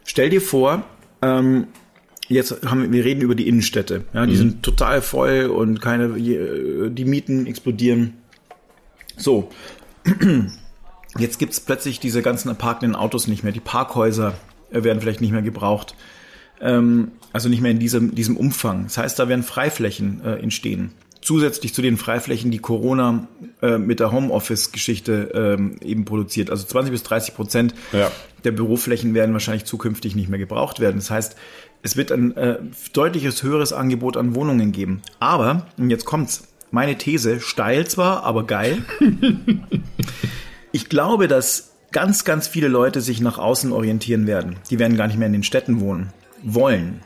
[0.04, 0.84] stell dir vor,
[1.22, 1.68] ähm,
[2.28, 4.06] jetzt haben wir reden über die Innenstädte.
[4.14, 4.38] Ja, die mhm.
[4.38, 8.14] sind total voll und keine, die Mieten explodieren.
[9.18, 9.50] So.
[11.18, 13.52] Jetzt gibt's plötzlich diese ganzen parkenden Autos nicht mehr.
[13.52, 14.34] Die Parkhäuser
[14.70, 15.96] werden vielleicht nicht mehr gebraucht.
[16.62, 18.84] Ähm, also nicht mehr in diesem, diesem Umfang.
[18.84, 20.92] Das heißt, da werden Freiflächen äh, entstehen.
[21.22, 23.28] Zusätzlich zu den Freiflächen, die Corona
[23.62, 26.50] äh, mit der Homeoffice-Geschichte ähm, eben produziert.
[26.50, 28.12] Also 20 bis 30 Prozent ja.
[28.44, 30.98] der Büroflächen werden wahrscheinlich zukünftig nicht mehr gebraucht werden.
[30.98, 31.36] Das heißt,
[31.84, 32.58] es wird ein äh,
[32.94, 35.02] deutliches höheres Angebot an Wohnungen geben.
[35.20, 38.80] Aber, und jetzt kommt's, meine These, steil zwar, aber geil.
[40.72, 44.56] ich glaube, dass ganz, ganz viele Leute sich nach außen orientieren werden.
[44.70, 46.12] Die werden gar nicht mehr in den Städten wohnen
[46.44, 47.02] wollen.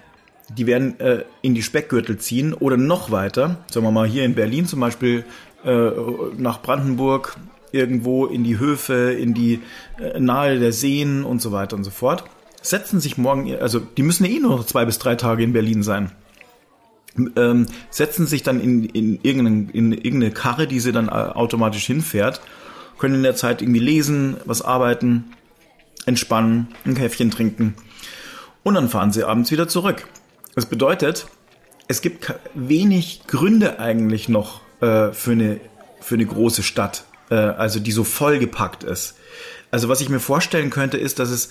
[0.57, 4.35] die werden äh, in die Speckgürtel ziehen oder noch weiter, sagen wir mal hier in
[4.35, 5.25] Berlin zum Beispiel
[5.63, 5.89] äh,
[6.37, 7.35] nach Brandenburg,
[7.71, 9.61] irgendwo in die Höfe, in die
[9.99, 12.23] äh, nahe der Seen und so weiter und so fort.
[12.61, 15.53] Setzen sich morgen, also die müssen ja eh nur noch zwei bis drei Tage in
[15.53, 16.11] Berlin sein.
[17.35, 21.85] Ähm, setzen sich dann in, in, irgendeine, in irgendeine Karre, die sie dann äh, automatisch
[21.85, 22.41] hinfährt,
[22.97, 25.25] können in der Zeit irgendwie lesen, was arbeiten,
[26.05, 27.75] entspannen, ein Käffchen trinken
[28.65, 30.05] und dann fahren sie abends wieder zurück.
[30.55, 31.27] Das bedeutet,
[31.87, 35.61] es gibt wenig Gründe eigentlich noch äh, für, eine,
[36.01, 39.15] für eine große Stadt äh, also die so vollgepackt ist.
[39.71, 41.49] Also was ich mir vorstellen könnte, ist, dass es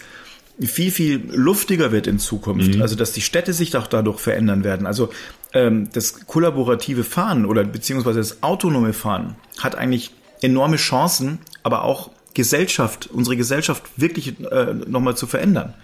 [0.61, 2.77] viel, viel luftiger wird in Zukunft.
[2.77, 2.83] Mhm.
[2.83, 4.87] Also dass die Städte sich auch dadurch verändern werden.
[4.87, 5.11] Also
[5.53, 12.11] ähm, das kollaborative Fahren oder beziehungsweise das autonome Fahren hat eigentlich enorme Chancen, aber auch
[12.35, 15.75] Gesellschaft, unsere Gesellschaft wirklich äh, nochmal zu verändern.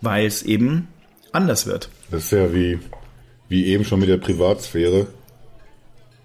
[0.00, 0.88] Weil es eben
[1.32, 1.90] anders wird.
[2.10, 2.78] Das ist ja wie,
[3.48, 5.08] wie eben schon mit der Privatsphäre.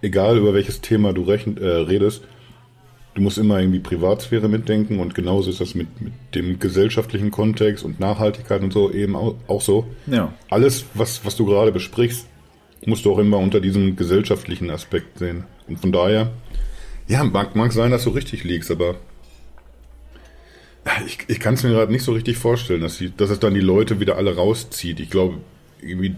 [0.01, 2.23] Egal über welches Thema du rechn, äh, redest,
[3.15, 7.83] du musst immer irgendwie Privatsphäre mitdenken und genauso ist das mit, mit dem gesellschaftlichen Kontext
[7.83, 9.87] und Nachhaltigkeit und so eben auch, auch so.
[10.05, 10.33] Ja.
[10.49, 12.27] Alles, was, was du gerade besprichst,
[12.85, 15.45] musst du auch immer unter diesem gesellschaftlichen Aspekt sehen.
[15.67, 16.31] Und von daher,
[17.07, 18.95] ja, mag, mag sein, dass du richtig liegst, aber
[21.05, 23.53] ich, ich kann es mir gerade nicht so richtig vorstellen, dass, die, dass es dann
[23.53, 24.99] die Leute wieder alle rauszieht.
[24.99, 25.39] Ich glaube,
[25.81, 26.15] irgendwie,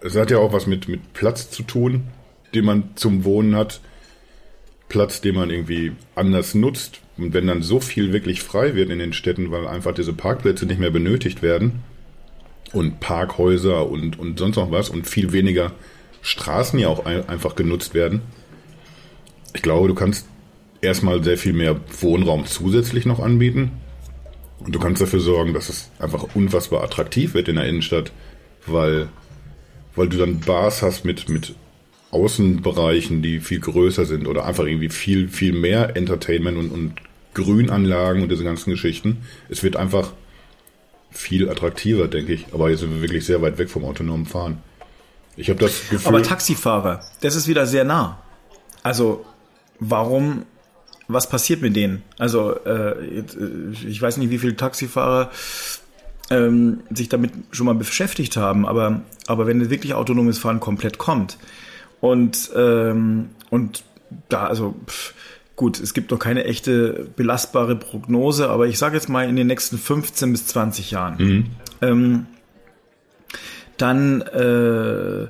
[0.00, 2.04] es hat ja auch was mit, mit Platz zu tun,
[2.54, 3.80] den man zum Wohnen hat.
[4.88, 7.00] Platz, den man irgendwie anders nutzt.
[7.18, 10.66] Und wenn dann so viel wirklich frei wird in den Städten, weil einfach diese Parkplätze
[10.66, 11.80] nicht mehr benötigt werden
[12.72, 15.72] und Parkhäuser und, und sonst noch was und viel weniger
[16.22, 18.20] Straßen ja auch ein, einfach genutzt werden.
[19.54, 20.28] Ich glaube, du kannst
[20.82, 23.72] erstmal sehr viel mehr Wohnraum zusätzlich noch anbieten.
[24.60, 28.12] Und du kannst dafür sorgen, dass es einfach unfassbar attraktiv wird in der Innenstadt,
[28.66, 29.08] weil,
[29.94, 31.54] weil du dann Bars hast mit, mit
[32.10, 36.94] Außenbereichen, die viel größer sind oder einfach irgendwie viel, viel mehr Entertainment und, und
[37.34, 39.18] Grünanlagen und diese ganzen Geschichten.
[39.50, 40.12] Es wird einfach
[41.10, 42.46] viel attraktiver, denke ich.
[42.52, 44.58] Aber jetzt sind wir wirklich sehr weit weg vom autonomen Fahren.
[45.36, 46.08] Ich habe das Gefühl.
[46.08, 48.22] Aber Taxifahrer, das ist wieder sehr nah.
[48.82, 49.24] Also,
[49.78, 50.44] warum,
[51.08, 52.02] was passiert mit denen?
[52.18, 53.24] Also, äh, äh
[53.86, 55.30] ich weiß nicht, wie viele Taxifahrer
[56.30, 61.38] ähm, sich damit schon mal beschäftigt haben, aber, aber wenn wirklich autonomes Fahren komplett kommt,
[62.00, 63.84] und, ähm, und
[64.28, 65.14] da, also pff,
[65.56, 69.46] gut, es gibt noch keine echte belastbare Prognose, aber ich sage jetzt mal in den
[69.46, 71.16] nächsten 15 bis 20 Jahren.
[71.18, 71.46] Mhm.
[71.80, 72.26] Ähm,
[73.78, 75.26] dann äh,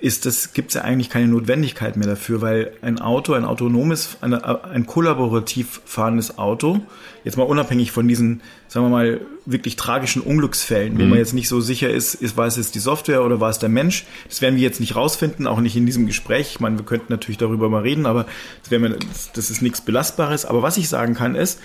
[0.00, 4.16] ist das, gibt es ja eigentlich keine Notwendigkeit mehr dafür, weil ein Auto, ein autonomes,
[4.20, 6.80] eine, ein kollaborativ fahrendes Auto,
[7.24, 10.98] jetzt mal unabhängig von diesen, sagen wir mal, wirklich tragischen Unglücksfällen, mhm.
[11.00, 13.50] wo man jetzt nicht so sicher ist, ist, war es jetzt die Software oder war
[13.50, 16.52] es der Mensch, das werden wir jetzt nicht rausfinden, auch nicht in diesem Gespräch.
[16.52, 18.26] Ich meine, wir könnten natürlich darüber mal reden, aber
[18.62, 18.96] das, wir,
[19.34, 20.46] das ist nichts Belastbares.
[20.46, 21.60] Aber was ich sagen kann, ist,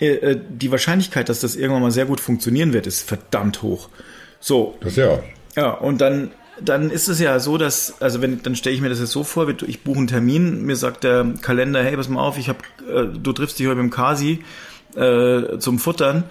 [0.00, 3.88] äh, äh, die Wahrscheinlichkeit, dass das irgendwann mal sehr gut funktionieren wird, ist verdammt hoch.
[4.40, 4.76] So.
[4.80, 5.20] Das ja.
[5.56, 6.30] Ja, und dann
[6.62, 9.24] dann ist es ja so, dass, also wenn, dann stelle ich mir das jetzt so
[9.24, 12.62] vor, ich buche einen Termin, mir sagt der Kalender, hey, pass mal auf, ich hab,
[12.88, 14.40] äh, du triffst dich heute mit dem Kasi
[14.96, 16.24] äh, zum Futtern.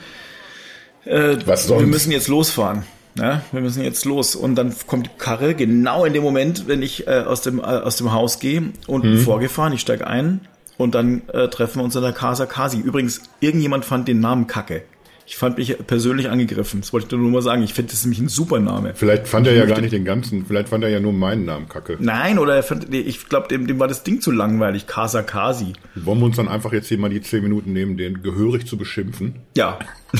[1.06, 1.82] Äh, Was sonst?
[1.82, 2.84] Wir müssen jetzt losfahren.
[3.18, 4.36] Ja, wir müssen jetzt los.
[4.36, 7.63] Und dann kommt die Karre genau in dem Moment, wenn ich äh, aus, dem, äh,
[7.63, 9.18] aus dem Haus gehe und mhm.
[9.20, 10.42] vorgefahren, ich steige ein
[10.78, 12.78] und dann äh, treffen wir uns in der Casa Kasi.
[12.78, 14.84] Übrigens, irgendjemand fand den Namen Kacke.
[15.30, 16.80] Ich fand mich persönlich angegriffen.
[16.80, 17.62] Das wollte ich nur mal sagen.
[17.62, 18.94] Ich finde das nämlich ein super Name.
[18.96, 21.68] Vielleicht fand er ja gar nicht den ganzen, vielleicht fand er ja nur meinen Namen
[21.68, 21.98] kacke.
[22.00, 24.88] Nein, oder er fand, ich glaube, dem, dem war das Ding zu langweilig.
[24.88, 25.74] Casa Kasi.
[25.96, 28.78] Wollen wir uns dann einfach jetzt hier mal die zehn Minuten nehmen, den gehörig zu
[28.78, 29.36] beschimpfen?
[29.58, 29.80] Ja.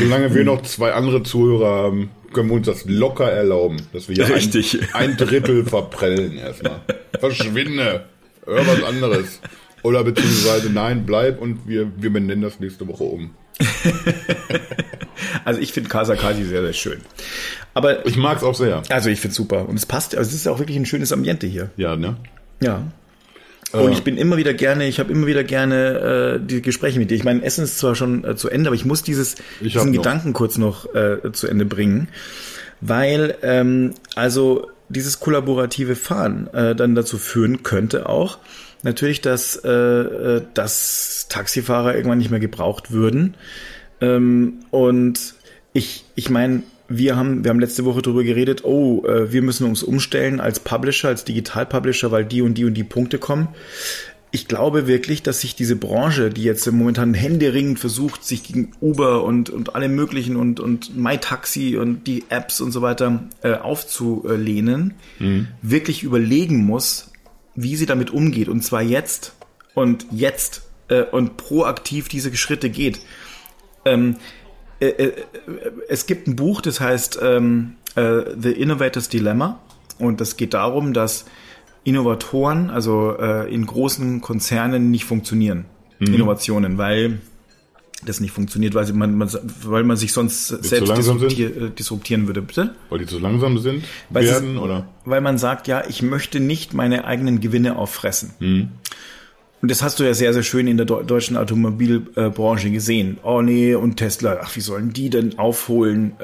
[0.00, 4.16] Solange wir noch zwei andere Zuhörer haben, können wir uns das locker erlauben, dass wir
[4.16, 4.80] hier Richtig.
[4.92, 6.80] Ein, ein Drittel verprellen erstmal.
[7.20, 8.06] Verschwinde.
[8.44, 9.40] Hör was anderes.
[9.84, 13.34] Oder beziehungsweise nein, bleib und wir, wir benennen das nächste Woche um.
[15.44, 17.00] also ich finde Casa Kasi sehr, sehr schön.
[17.74, 18.82] Aber ich mag es auch sehr.
[18.88, 19.68] Also ich finde super.
[19.68, 21.70] Und es passt, also es ist auch wirklich ein schönes Ambiente hier.
[21.76, 22.16] Ja, ne?
[22.62, 22.90] Ja.
[23.72, 27.10] Und ich bin immer wieder gerne, ich habe immer wieder gerne äh, die Gespräche mit
[27.10, 27.16] dir.
[27.16, 29.92] Ich meine, Essen ist zwar schon äh, zu Ende, aber ich muss dieses, ich diesen
[29.92, 32.08] Gedanken kurz noch äh, zu Ende bringen.
[32.80, 38.38] Weil, ähm, also dieses kollaborative Fahren äh, dann dazu führen könnte auch,
[38.84, 43.34] natürlich, dass, äh, äh, dass Taxifahrer irgendwann nicht mehr gebraucht würden.
[44.00, 45.34] Ähm, und
[45.72, 49.66] ich, ich meine, wir haben, wir haben letzte Woche darüber geredet, oh, äh, wir müssen
[49.66, 53.48] uns umstellen als Publisher, als Digital-Publisher, weil die und die und die Punkte kommen.
[54.34, 59.22] ich glaube wirklich, dass sich diese Branche, die jetzt momentan händeringend versucht, sich gegen Uber
[59.22, 64.94] und, und alle möglichen und, und MyTaxi und die Apps und so weiter äh, aufzulehnen,
[65.20, 65.46] mhm.
[65.62, 67.12] wirklich überlegen muss,
[67.54, 68.48] wie sie damit umgeht.
[68.48, 69.34] Und zwar jetzt
[69.74, 73.00] und jetzt äh, und proaktiv diese Schritte geht.
[73.84, 74.16] Ähm,
[74.80, 75.12] äh, äh,
[75.88, 79.60] es gibt ein Buch, das heißt ähm, äh, The Innovator's Dilemma.
[79.98, 81.26] Und das geht darum, dass
[81.84, 85.66] Innovatoren, also äh, in großen Konzernen nicht funktionieren.
[85.98, 86.14] Mhm.
[86.14, 87.20] Innovationen, weil
[88.04, 89.30] das nicht funktioniert, weil man, man,
[89.62, 92.74] weil man sich sonst die selbst disruptier, äh, disruptieren würde, bitte?
[92.90, 94.88] Weil die zu langsam sind, weil werden, es, oder?
[95.04, 98.32] Weil man sagt, ja, ich möchte nicht meine eigenen Gewinne auffressen.
[98.40, 98.68] Mhm.
[99.62, 103.16] Und das hast du ja sehr, sehr schön in der deutschen Automobilbranche gesehen.
[103.22, 106.12] Oh nee, und Tesla, ach, wie sollen die denn aufholen?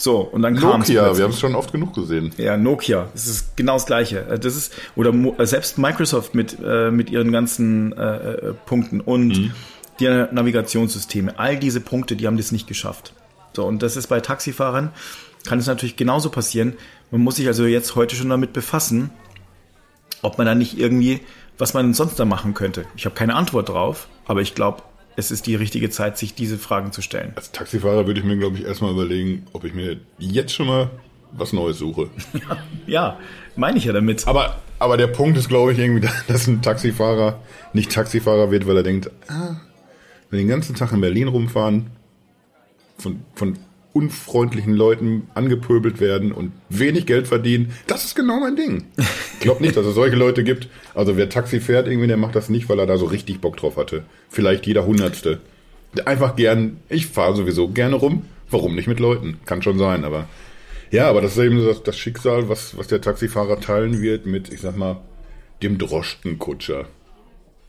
[0.00, 2.32] So, und dann kam Nokia, wir haben es schon oft genug gesehen.
[2.38, 4.26] Ja, Nokia, das ist genau das Gleiche.
[4.30, 9.02] Äh, das ist, oder äh, selbst Microsoft mit, äh, mit ihren ganzen äh, äh, Punkten
[9.02, 9.52] und mhm.
[10.00, 13.12] die Navigationssysteme, all diese Punkte, die haben das nicht geschafft.
[13.52, 14.90] So, und das ist bei Taxifahrern,
[15.46, 16.78] kann es natürlich genauso passieren.
[17.10, 19.10] Man muss sich also jetzt heute schon damit befassen,
[20.22, 21.20] ob man da nicht irgendwie,
[21.58, 22.86] was man sonst da machen könnte.
[22.96, 24.82] Ich habe keine Antwort drauf, aber ich glaube,
[25.20, 27.32] es ist die richtige Zeit, sich diese Fragen zu stellen.
[27.36, 30.90] Als Taxifahrer würde ich mir, glaube ich, erstmal überlegen, ob ich mir jetzt schon mal
[31.32, 32.08] was Neues suche.
[32.32, 32.56] Ja,
[32.86, 33.18] ja
[33.54, 34.26] meine ich ja damit.
[34.26, 37.38] Aber, aber der Punkt ist, glaube ich, irgendwie, dass ein Taxifahrer
[37.72, 39.60] nicht Taxifahrer wird, weil er denkt, ah,
[40.30, 41.90] wenn den ganzen Tag in Berlin rumfahren,
[42.98, 43.58] von, von
[43.92, 47.72] unfreundlichen Leuten angepöbelt werden und wenig Geld verdienen.
[47.86, 48.84] Das ist genau mein Ding.
[49.34, 50.68] Ich glaube nicht, dass es solche Leute gibt.
[50.94, 53.56] Also wer Taxi fährt, irgendwie, der macht das nicht, weil er da so richtig Bock
[53.56, 54.04] drauf hatte.
[54.28, 55.40] Vielleicht jeder Hundertste.
[56.04, 58.22] Einfach gern, ich fahre sowieso gerne rum.
[58.48, 59.38] Warum nicht mit Leuten?
[59.46, 60.28] Kann schon sein, aber
[60.90, 64.52] ja, aber das ist eben das, das Schicksal, was, was der Taxifahrer teilen wird mit,
[64.52, 65.00] ich sag mal,
[65.62, 66.86] dem Droschkenkutscher.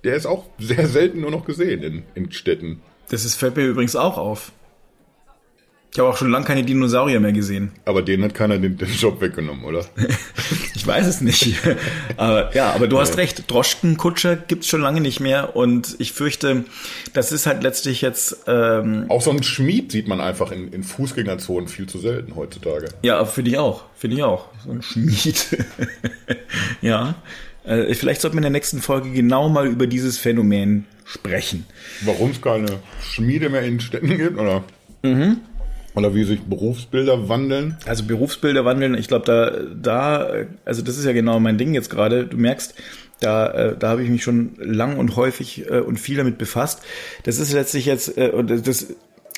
[0.03, 2.81] Der ist auch sehr selten nur noch gesehen in, in Städten.
[3.09, 4.51] Das ist, fällt mir übrigens auch auf.
[5.93, 7.73] Ich habe auch schon lange keine Dinosaurier mehr gesehen.
[7.83, 9.85] Aber denen hat keiner den, den Job weggenommen, oder?
[10.75, 11.57] ich weiß es nicht.
[12.15, 13.51] aber ja, aber du hast recht.
[13.51, 16.63] Droschkenkutscher gibt's schon lange nicht mehr und ich fürchte,
[17.11, 18.37] das ist halt letztlich jetzt.
[18.47, 22.87] Ähm, auch so ein Schmied sieht man einfach in, in Fußgängerzonen viel zu selten heutzutage.
[23.01, 23.83] Ja, finde ich auch.
[23.97, 24.47] Finde ich auch.
[24.63, 25.57] So ein Schmied.
[26.81, 27.15] ja.
[27.65, 31.65] Äh, vielleicht sollten wir in der nächsten Folge genau mal über dieses Phänomen sprechen.
[32.05, 34.63] Warum es keine Schmiede mehr in Städten gibt, oder?
[35.03, 35.41] Mhm.
[35.93, 37.77] Oder wie sich Berufsbilder wandeln?
[37.85, 41.89] Also Berufsbilder wandeln, ich glaube, da, da, also das ist ja genau mein Ding jetzt
[41.89, 42.25] gerade.
[42.25, 42.75] Du merkst,
[43.19, 46.81] da, äh, da habe ich mich schon lang und häufig äh, und viel damit befasst.
[47.23, 48.87] Das ist letztlich jetzt, äh, das,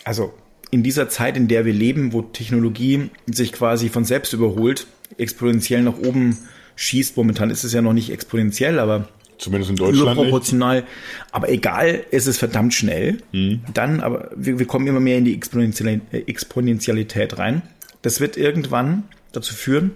[0.03, 0.33] also
[0.71, 4.87] in dieser Zeit, in der wir leben, wo Technologie sich quasi von selbst überholt,
[5.17, 6.37] exponentiell nach oben
[6.75, 7.17] schießt.
[7.17, 9.07] Momentan ist es ja noch nicht exponentiell, aber
[9.43, 10.17] Zumindest in Deutschland.
[10.17, 10.77] Überproportional.
[10.77, 10.87] Nicht.
[11.33, 13.17] Aber egal, es ist verdammt schnell.
[13.33, 13.59] Mhm.
[13.73, 17.61] Dann, aber wir, wir, kommen immer mehr in die Exponentialität rein.
[18.03, 19.03] Das wird irgendwann
[19.33, 19.91] dazu führen,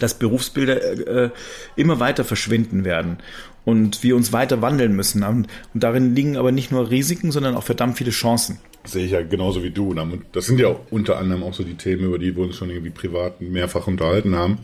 [0.00, 1.30] dass Berufsbilder äh,
[1.76, 3.16] immer weiter verschwinden werden
[3.64, 5.22] und wir uns weiter wandeln müssen.
[5.22, 8.58] Und, und darin liegen aber nicht nur Risiken, sondern auch verdammt viele Chancen.
[8.82, 9.94] Das sehe ich ja genauso wie du.
[10.32, 12.68] Das sind ja auch unter anderem auch so die Themen, über die wir uns schon
[12.68, 14.58] irgendwie privat mehrfach unterhalten haben.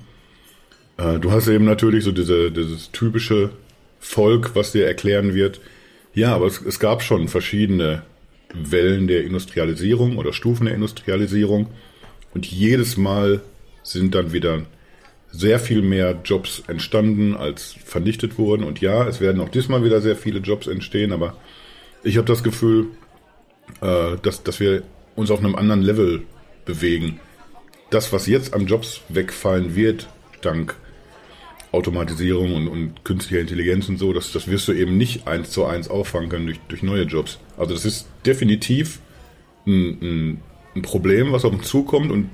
[0.99, 3.51] Äh, du hast eben natürlich so diese, dieses typische
[4.05, 5.61] Volk, was dir erklären wird,
[6.13, 8.03] ja, aber es, es gab schon verschiedene
[8.53, 11.69] Wellen der Industrialisierung oder Stufen der Industrialisierung
[12.35, 13.41] und jedes Mal
[13.83, 14.63] sind dann wieder
[15.31, 18.63] sehr viel mehr Jobs entstanden, als vernichtet wurden.
[18.63, 21.37] Und ja, es werden auch diesmal wieder sehr viele Jobs entstehen, aber
[22.05, 22.89] ich habe das Gefühl,
[23.81, 24.83] äh, dass, dass wir
[25.17, 26.23] uns auf einem anderen Level
[26.65, 27.19] bewegen.
[27.91, 30.09] Das, was jetzt an Jobs wegfallen wird,
[30.41, 30.77] dank
[31.75, 35.65] Automatisierung und, und künstlicher Intelligenz und so, das, das wirst du eben nicht eins zu
[35.65, 37.39] eins auffangen können durch, durch neue Jobs.
[37.57, 39.01] Also das ist definitiv
[39.67, 40.41] ein, ein,
[40.77, 42.31] ein Problem, was auf uns zukommt und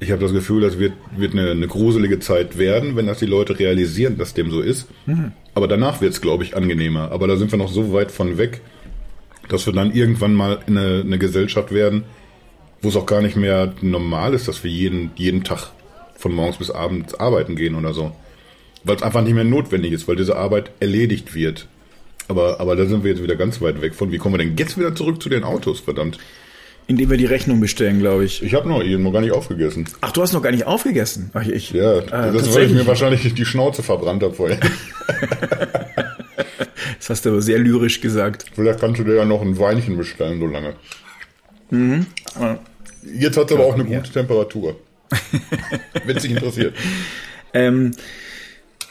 [0.00, 3.26] ich habe das Gefühl, das wird, wird eine, eine gruselige Zeit werden, wenn das die
[3.26, 4.88] Leute realisieren, dass dem so ist.
[5.06, 5.32] Mhm.
[5.54, 7.12] Aber danach wird es, glaube ich, angenehmer.
[7.12, 8.60] Aber da sind wir noch so weit von weg,
[9.48, 12.04] dass wir dann irgendwann mal in eine, eine Gesellschaft werden,
[12.82, 15.70] wo es auch gar nicht mehr normal ist, dass wir jeden, jeden Tag
[16.16, 18.12] von morgens bis abends arbeiten gehen oder so
[18.84, 21.66] weil es einfach nicht mehr notwendig ist, weil diese Arbeit erledigt wird.
[22.28, 24.12] Aber, aber da sind wir jetzt wieder ganz weit weg von.
[24.12, 26.18] Wie kommen wir denn jetzt wieder zurück zu den Autos, verdammt?
[26.86, 28.42] Indem wir die Rechnung bestellen, glaube ich.
[28.42, 29.88] Ich habe noch, noch gar nicht aufgegessen.
[30.02, 31.30] Ach, du hast noch gar nicht aufgegessen?
[31.32, 31.72] Ach, ich.
[31.72, 34.58] Ja, äh, das ist, weil ich mir wahrscheinlich die Schnauze verbrannt habe vorher.
[36.98, 38.44] das hast du aber sehr lyrisch gesagt.
[38.54, 40.74] Vielleicht kannst du dir ja noch ein Weinchen bestellen, so lange.
[41.70, 42.04] Mhm.
[43.18, 44.02] Jetzt hat es aber auch eine gute ja.
[44.02, 44.76] Temperatur.
[46.04, 46.74] Wenn es dich interessiert.
[47.54, 47.92] ähm,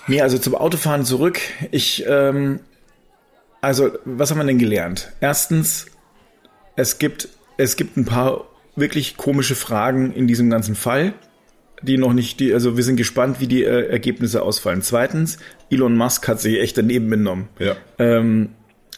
[0.07, 1.39] Nee, also zum Autofahren zurück.
[1.71, 2.59] Ich, ähm,
[3.61, 5.11] also, was haben wir denn gelernt?
[5.21, 5.87] Erstens,
[6.75, 8.45] es gibt, es gibt ein paar
[8.75, 11.13] wirklich komische Fragen in diesem ganzen Fall,
[11.81, 14.81] die noch nicht, die, also wir sind gespannt, wie die äh, Ergebnisse ausfallen.
[14.81, 15.37] Zweitens,
[15.69, 17.49] Elon Musk hat sich echt daneben benommen.
[17.59, 17.75] Ja.
[17.99, 18.49] Ähm,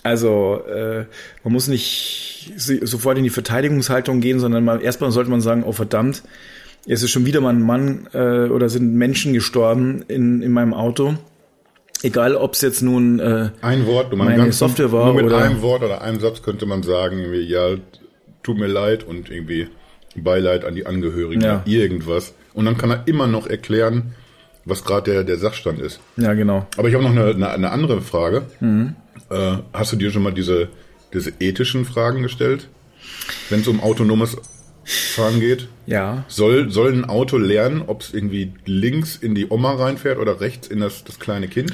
[0.03, 1.05] also äh,
[1.43, 5.71] man muss nicht sofort in die Verteidigungshaltung gehen, sondern mal erstmal sollte man sagen, oh
[5.71, 6.21] verdammt,
[6.87, 10.73] es ist schon wieder mal ein Mann äh, oder sind Menschen gestorben in, in meinem
[10.73, 11.15] Auto.
[12.03, 15.25] Egal, ob es jetzt nun äh, ein Wort, du meine ganz Software war nur mit
[15.25, 17.75] oder einem Wort oder einem Satz könnte man sagen, ja,
[18.43, 19.67] tut mir leid und irgendwie
[20.15, 21.61] Beileid an die Angehörigen, Ja.
[21.65, 22.33] irgendwas.
[22.53, 24.13] Und dann kann er immer noch erklären,
[24.65, 25.99] was gerade der, der Sachstand ist.
[26.17, 26.67] ja genau.
[26.77, 28.43] Aber ich habe noch eine, eine, eine andere Frage.
[28.59, 28.95] Mhm.
[29.29, 30.69] Äh, hast du dir schon mal diese,
[31.13, 32.67] diese ethischen Fragen gestellt,
[33.49, 34.37] wenn es um autonomes
[34.85, 35.67] Fahren geht?
[35.85, 40.39] Ja, Soll, soll ein Auto lernen, ob es irgendwie links in die Oma reinfährt oder
[40.41, 41.73] rechts in das, das kleine Kind?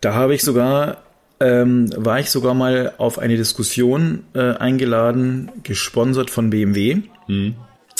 [0.00, 1.02] da habe ich sogar
[1.40, 7.02] ähm, war ich sogar mal auf eine Diskussion äh, eingeladen, gesponsert von BMW.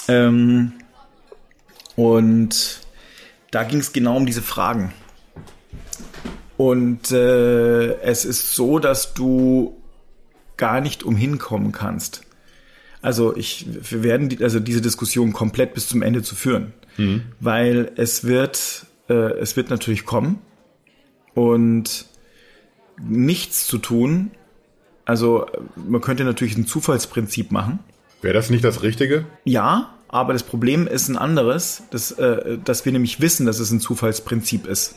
[0.09, 0.72] Ähm,
[1.97, 2.80] und
[3.51, 4.95] da ging es genau um diese Fragen.
[6.57, 9.76] Und äh, es ist so, dass du
[10.57, 12.22] gar nicht umhin kommen kannst.
[13.03, 16.72] Also ich, wir werden die, also diese Diskussion komplett bis zum Ende zu führen,
[17.40, 20.40] weil es wird, äh, es wird natürlich kommen
[21.34, 22.07] und
[23.01, 24.30] nichts zu tun.
[25.05, 27.78] Also man könnte natürlich ein Zufallsprinzip machen.
[28.22, 29.26] Wäre das nicht das Richtige?
[29.44, 33.70] Ja, aber das Problem ist ein anderes, dass, äh, dass wir nämlich wissen, dass es
[33.70, 34.97] ein Zufallsprinzip ist.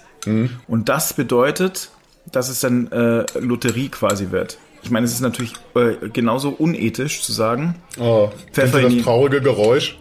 [0.67, 1.91] Und das bedeutet,
[2.31, 4.57] dass es dann äh, Lotterie quasi wird.
[4.84, 9.97] Ich meine, es ist natürlich äh, genauso unethisch zu sagen, Oh, in das traurige Geräusch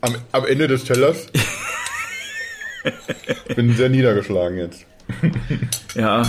[0.00, 1.26] am, am Ende des Tellers?
[3.56, 4.84] Bin sehr niedergeschlagen jetzt.
[5.94, 6.22] ja,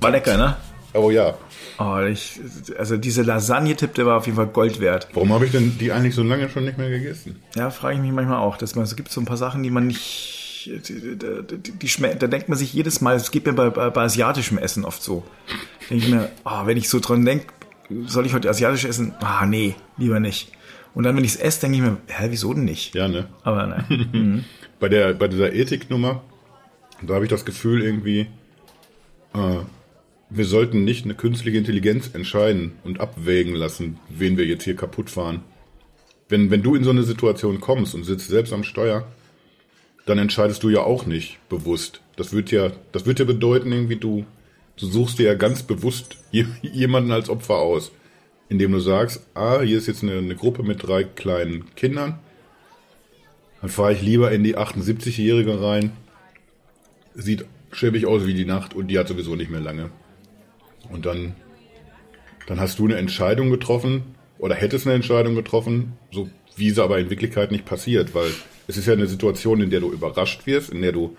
[0.00, 0.56] war lecker, ne?
[0.94, 1.34] Oh ja.
[1.78, 2.40] Oh, ich,
[2.76, 5.06] also diese Lasagne-Tipp, der war auf jeden Fall Gold wert.
[5.12, 7.40] Warum habe ich denn die eigentlich so lange schon nicht mehr gegessen?
[7.54, 9.70] Ja, frage ich mich manchmal auch, dass man, es gibt so ein paar Sachen, die
[9.70, 10.37] man nicht,
[10.78, 13.70] die, die, die, die schme- da denkt man sich jedes Mal, es geht mir bei,
[13.70, 15.24] bei, bei asiatischem Essen oft so.
[15.88, 17.46] Denke ich mir, ah, wenn ich so dran denke,
[18.06, 19.14] soll ich heute asiatisch essen?
[19.20, 20.52] Ah, nee, lieber nicht.
[20.94, 22.94] Und dann, wenn ich es esse, denke ich mir, hä, wieso denn nicht?
[22.94, 23.28] Ja, ne?
[23.42, 24.44] Aber nein.
[24.80, 26.22] Bei, der, bei dieser Ethiknummer,
[27.02, 28.28] da habe ich das Gefühl irgendwie,
[29.34, 29.56] äh,
[30.30, 35.10] wir sollten nicht eine künstliche Intelligenz entscheiden und abwägen lassen, wen wir jetzt hier kaputt
[35.10, 35.40] fahren.
[36.28, 39.06] Wenn, wenn du in so eine Situation kommst und sitzt selbst am Steuer,
[40.08, 42.00] dann entscheidest du ja auch nicht bewusst.
[42.16, 44.24] Das wird ja, das wird ja bedeuten, irgendwie du,
[44.78, 47.92] du suchst dir ja ganz bewusst je- jemanden als Opfer aus,
[48.48, 52.18] indem du sagst, ah, hier ist jetzt eine, eine Gruppe mit drei kleinen Kindern,
[53.60, 55.92] dann fahre ich lieber in die 78-Jährige rein.
[57.14, 59.90] Sieht schäbig aus wie die Nacht und die hat sowieso nicht mehr lange.
[60.90, 61.34] Und dann,
[62.46, 66.98] dann hast du eine Entscheidung getroffen oder hättest eine Entscheidung getroffen, so wie sie aber
[66.98, 68.30] in Wirklichkeit nicht passiert, weil
[68.68, 71.16] es ist ja eine Situation, in der du überrascht wirst, in der du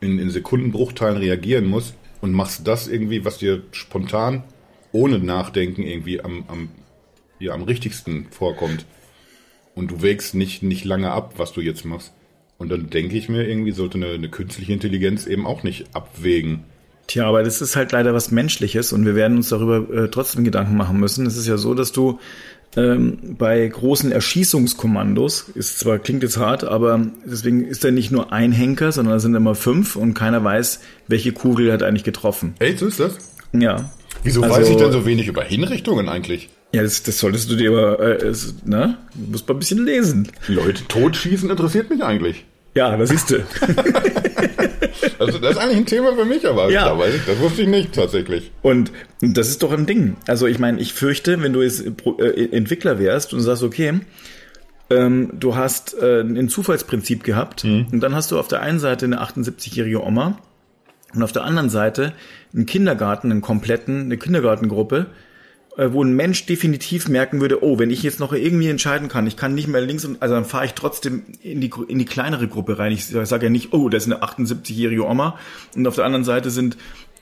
[0.00, 4.42] in, in Sekundenbruchteilen reagieren musst und machst das irgendwie, was dir spontan,
[4.92, 6.70] ohne Nachdenken irgendwie am, am,
[7.38, 8.86] ja, am richtigsten vorkommt
[9.74, 12.12] und du wägst nicht, nicht lange ab, was du jetzt machst.
[12.58, 16.64] Und dann denke ich mir, irgendwie sollte eine, eine künstliche Intelligenz eben auch nicht abwägen.
[17.06, 20.44] Tja, aber das ist halt leider was Menschliches und wir werden uns darüber äh, trotzdem
[20.44, 21.26] Gedanken machen müssen.
[21.26, 22.18] Es ist ja so, dass du
[22.76, 28.32] ähm, bei großen Erschießungskommandos, ist zwar klingt jetzt hart, aber deswegen ist da nicht nur
[28.32, 32.54] ein Henker, sondern da sind immer fünf und keiner weiß, welche Kugel hat eigentlich getroffen.
[32.58, 33.16] Echt, so ist das?
[33.52, 33.90] Ja.
[34.22, 36.48] Wieso Also- weiß ich denn so wenig über Hinrichtungen eigentlich?
[36.72, 38.32] Ja, das, das solltest du dir aber, äh,
[38.64, 38.98] ne?
[39.14, 40.28] Du musst mal ein bisschen lesen.
[40.48, 42.44] Leute totschießen interessiert mich eigentlich.
[42.74, 43.36] Ja, da siehst du.
[45.18, 46.86] Also das ist eigentlich ein Thema für mich, aber Ja.
[46.86, 48.50] da weiß ich, das wusste ich nicht tatsächlich.
[48.62, 50.16] Und das ist doch ein Ding.
[50.26, 51.84] Also ich meine, ich fürchte, wenn du jetzt
[52.18, 54.00] äh, Entwickler wärst und sagst, okay,
[54.90, 59.04] ähm, du hast äh, ein Zufallsprinzip gehabt und dann hast du auf der einen Seite
[59.06, 60.38] eine 78-jährige Oma
[61.14, 62.12] und auf der anderen Seite
[62.54, 65.06] einen Kindergarten, einen kompletten, eine Kindergartengruppe,
[65.76, 69.36] wo ein Mensch definitiv merken würde, oh, wenn ich jetzt noch irgendwie entscheiden kann, ich
[69.36, 72.48] kann nicht mehr links und also dann fahre ich trotzdem in die in die kleinere
[72.48, 72.92] Gruppe rein.
[72.92, 75.38] Ich sage ja nicht, oh, das ist eine 78-jährige Oma
[75.74, 76.78] und auf der anderen Seite sind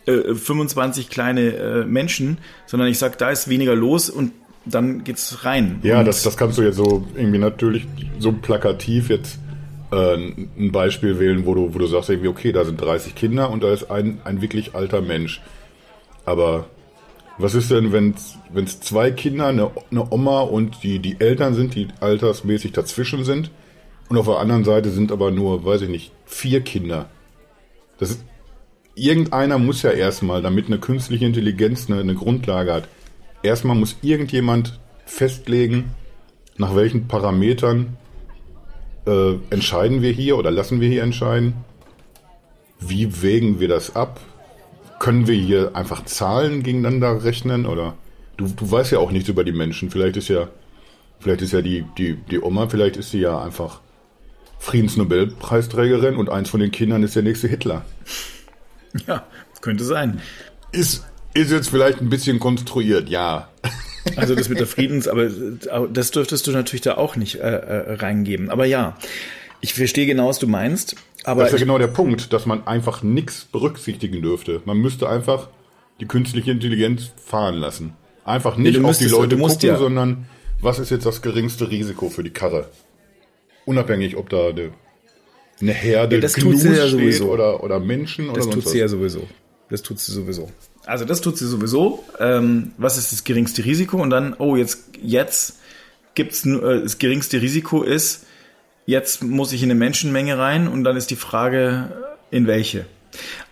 [0.07, 4.33] äh, 25 kleine äh, Menschen, sondern ich sag, da ist weniger los und
[4.67, 5.81] dann geht's rein.
[5.83, 7.87] Ja, und das, das kannst du jetzt so irgendwie natürlich
[8.19, 9.39] so plakativ jetzt
[9.93, 13.51] äh, ein Beispiel wählen, wo du, wo du sagst irgendwie, okay, da sind 30 Kinder
[13.51, 15.43] und da ist ein, ein wirklich alter Mensch.
[16.25, 16.67] Aber
[17.39, 18.15] was ist denn, wenn
[18.65, 23.51] es zwei Kinder, eine, eine Oma und die, die Eltern sind, die altersmäßig dazwischen sind
[24.09, 27.11] und auf der anderen Seite sind aber nur, weiß ich nicht, vier Kinder.
[27.99, 28.25] Das ist,
[28.95, 32.89] irgendeiner muss ja erstmal, damit eine künstliche Intelligenz eine, eine Grundlage hat,
[33.43, 35.95] erstmal muss irgendjemand festlegen,
[36.57, 37.97] nach welchen Parametern
[39.07, 41.55] äh, entscheiden wir hier oder lassen wir hier entscheiden.
[42.79, 44.21] Wie wägen wir das ab?
[45.05, 47.95] Können wir hier einfach Zahlen gegeneinander rechnen oder
[48.39, 49.91] du, du weißt ja auch nichts über die Menschen.
[49.91, 50.49] Vielleicht ist ja,
[51.21, 53.83] vielleicht ist ja die, die, die Oma, vielleicht ist sie ja einfach
[54.61, 57.85] Friedensnobelpreisträgerin und eins von den Kindern ist der nächste Hitler.
[59.07, 59.27] Ja,
[59.61, 60.23] könnte sein.
[60.73, 63.49] Ist, ist jetzt vielleicht ein bisschen konstruiert, ja.
[64.17, 65.29] Also das mit der Friedens, aber
[65.93, 68.49] das dürftest du natürlich da auch nicht äh, äh, reingeben.
[68.49, 68.97] Aber ja,
[69.65, 70.95] ich verstehe genau, was du meinst.
[71.25, 74.61] Aber das ist ja genau der Punkt, dass man einfach nichts berücksichtigen dürfte.
[74.67, 75.49] Man müsste einfach
[76.01, 77.95] die künstliche Intelligenz fahren lassen.
[78.27, 80.27] Einfach nicht du auf die Leute gucken, ja- sondern
[80.61, 82.69] was ist jetzt das geringste Risiko für die Karre?
[83.65, 84.73] Unabhängig, ob da eine,
[85.61, 87.31] eine Herde Ja, das Gnus tut sie ja steht sowieso.
[87.31, 88.73] oder, oder Menschen oder das sonst tut was.
[88.73, 89.27] sie ja sowieso.
[89.71, 90.51] Das tut sie sowieso.
[90.85, 92.05] Also das tut sie sowieso.
[92.21, 93.97] Ähm, was ist das geringste Risiko?
[94.03, 95.59] Und dann, oh, jetzt, jetzt
[96.15, 98.27] gibt's nur, äh, das geringste Risiko ist,
[98.87, 101.91] jetzt muss ich in eine Menschenmenge rein und dann ist die Frage,
[102.31, 102.87] in welche.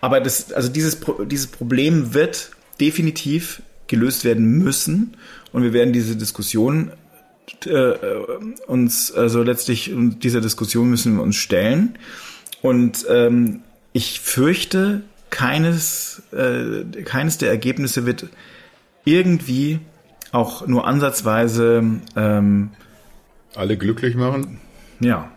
[0.01, 5.15] Aber das, also dieses, dieses Problem wird definitiv gelöst werden müssen
[5.51, 6.91] und wir werden diese Diskussion
[7.65, 7.93] äh,
[8.67, 11.97] uns, also letztlich dieser Diskussion müssen wir uns stellen.
[12.61, 13.61] Und ähm,
[13.91, 18.27] ich fürchte, keines, äh, keines der Ergebnisse wird
[19.05, 19.79] irgendwie
[20.31, 21.83] auch nur ansatzweise,
[22.15, 22.69] ähm,
[23.55, 24.59] Alle glücklich machen.
[24.99, 25.31] Ja,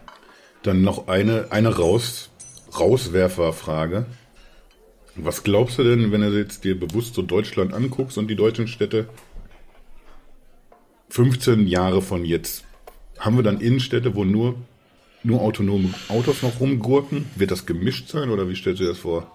[0.62, 2.30] Dann noch eine, eine Raus,
[2.78, 4.06] Rauswerferfrage.
[5.14, 8.68] Was glaubst du denn, wenn du jetzt dir bewusst so Deutschland anguckst und die deutschen
[8.68, 9.08] Städte
[11.10, 12.64] 15 Jahre von jetzt,
[13.18, 14.56] haben wir dann Innenstädte, wo nur,
[15.22, 17.24] nur autonome Autos noch rumgurken?
[17.36, 19.30] Wird das gemischt sein oder wie stellst du dir das vor?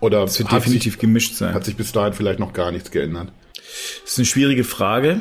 [0.00, 1.54] Oder es wird definitiv sich, gemischt sein.
[1.54, 3.30] hat sich bis dahin vielleicht noch gar nichts geändert?
[4.02, 5.20] Das ist eine schwierige Frage,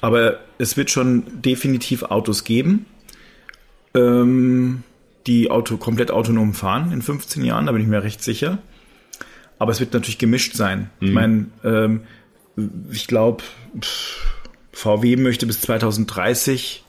[0.00, 2.86] aber es wird schon definitiv Autos geben,
[3.94, 4.82] ähm,
[5.26, 8.58] die Auto komplett autonom fahren in 15 Jahren, da bin ich mir recht sicher.
[9.58, 10.90] Aber es wird natürlich gemischt sein.
[10.98, 12.00] Ich meine, ähm,
[12.90, 13.44] ich glaube,
[14.72, 16.84] VW möchte bis 2030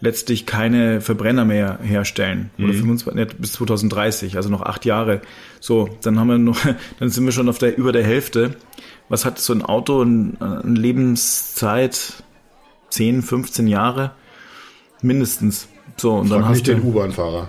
[0.00, 2.50] letztlich keine Verbrenner mehr herstellen.
[2.58, 5.20] Oder 25, nicht, bis 2030, also noch acht Jahre.
[5.60, 6.58] So, dann haben wir noch,
[6.98, 8.56] dann sind wir schon auf der, über der Hälfte.
[9.08, 12.22] Was hat so ein Auto eine ein Lebenszeit?
[12.90, 14.12] 10, 15 Jahre?
[15.00, 15.68] Mindestens.
[16.00, 16.74] So, und dann Frag hast nicht du.
[16.76, 17.46] den U-Bahn-Fahrer.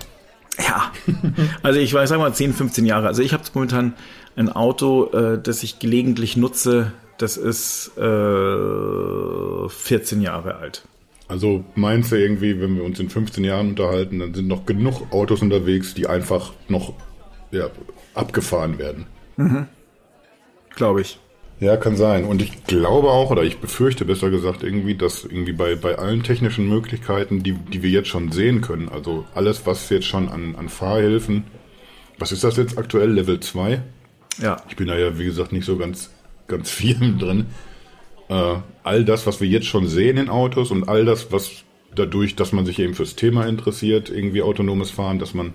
[0.58, 0.92] Ja,
[1.62, 3.06] also ich weiß, sag mal 10, 15 Jahre.
[3.06, 3.94] Also ich habe momentan
[4.36, 10.82] ein Auto, äh, das ich gelegentlich nutze, das ist äh, 14 Jahre alt.
[11.28, 15.10] Also meinst du irgendwie, wenn wir uns in 15 Jahren unterhalten, dann sind noch genug
[15.12, 16.92] Autos unterwegs, die einfach noch
[17.52, 17.70] ja,
[18.14, 19.06] abgefahren werden?
[20.74, 21.18] Glaube ich.
[21.62, 22.24] Ja, kann sein.
[22.24, 26.24] Und ich glaube auch, oder ich befürchte besser gesagt irgendwie, dass irgendwie bei, bei allen
[26.24, 30.56] technischen Möglichkeiten, die, die wir jetzt schon sehen können, also alles, was jetzt schon an,
[30.56, 31.44] an Fahrhilfen,
[32.18, 33.80] was ist das jetzt aktuell, Level 2?
[34.40, 34.56] Ja.
[34.68, 36.10] Ich bin da ja, wie gesagt, nicht so ganz,
[36.48, 37.46] ganz viel drin.
[38.28, 41.62] Äh, all das, was wir jetzt schon sehen in Autos und all das, was
[41.94, 45.54] dadurch, dass man sich eben fürs Thema interessiert, irgendwie autonomes Fahren, dass man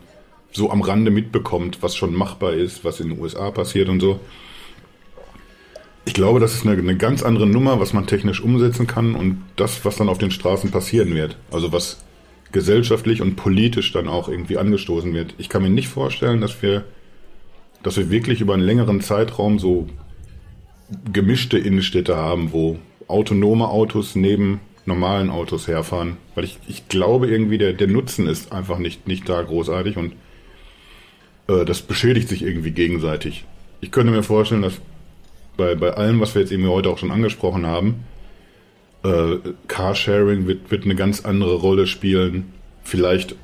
[0.53, 4.21] so am Rande mitbekommt, was schon machbar ist, was in den USA passiert und so.
[6.07, 9.43] Ich glaube, das ist eine, eine ganz andere Nummer, was man technisch umsetzen kann und
[9.57, 11.35] das, was dann auf den Straßen passieren wird.
[11.51, 12.01] Also was
[12.53, 15.35] gesellschaftlich und politisch dann auch irgendwie angestoßen wird.
[15.37, 16.85] Ich kann mir nicht vorstellen, dass wir,
[17.83, 19.89] dass wir wirklich über einen längeren Zeitraum so
[21.11, 22.79] gemischte Innenstädte haben, wo
[23.09, 26.15] autonome Autos neben normalen Autos herfahren.
[26.35, 30.13] Weil ich, ich glaube irgendwie, der, der Nutzen ist einfach nicht, nicht da großartig und
[31.49, 33.43] äh, das beschädigt sich irgendwie gegenseitig.
[33.81, 34.79] Ich könnte mir vorstellen, dass
[35.57, 38.05] bei, bei allem, was wir jetzt eben heute auch schon angesprochen haben,
[39.03, 39.37] äh,
[39.67, 42.53] Carsharing wird, wird eine ganz andere Rolle spielen.
[42.83, 43.35] Vielleicht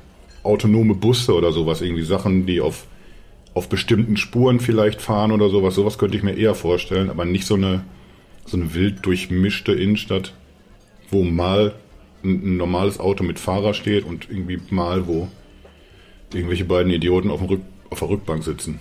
[0.42, 2.86] autonome Busse oder sowas, irgendwie Sachen, die auf,
[3.54, 5.74] auf bestimmten Spuren vielleicht fahren oder sowas.
[5.74, 7.84] Sowas könnte ich mir eher vorstellen, aber nicht so eine,
[8.46, 10.32] so eine wild durchmischte Innenstadt,
[11.10, 11.74] wo mal
[12.22, 15.28] ein, ein normales Auto mit Fahrer steht und irgendwie mal, wo
[16.32, 17.60] irgendwelche beiden Idioten auf, dem Rück,
[17.90, 18.80] auf der Rückbank sitzen.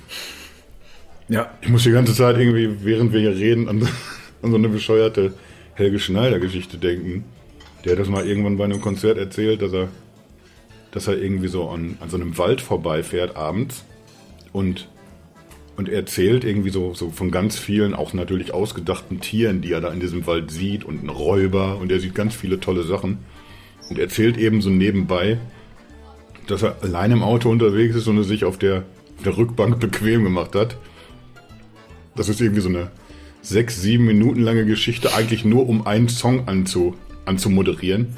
[1.34, 1.50] Ja.
[1.62, 3.82] Ich muss die ganze Zeit irgendwie, während wir hier reden, an,
[4.44, 5.34] an so eine bescheuerte
[5.74, 7.26] Helge Schneider-Geschichte denken.
[7.84, 9.88] Der hat das mal irgendwann bei einem Konzert erzählt, dass er,
[10.92, 13.84] dass er irgendwie so an, an so einem Wald vorbeifährt abends
[14.52, 14.88] und,
[15.76, 19.82] und er erzählt irgendwie so, so von ganz vielen, auch natürlich ausgedachten Tieren, die er
[19.82, 23.18] da in diesem Wald sieht und einen Räuber und er sieht ganz viele tolle Sachen
[23.90, 25.40] und erzählt eben so nebenbei,
[26.46, 28.84] dass er allein im Auto unterwegs ist und er sich auf der
[29.26, 30.78] der Rückbank bequem gemacht hat.
[32.16, 32.92] Das ist irgendwie so eine
[33.42, 36.96] sechs, sieben Minuten lange Geschichte, eigentlich nur um einen Song anzu,
[37.26, 38.18] anzumoderieren.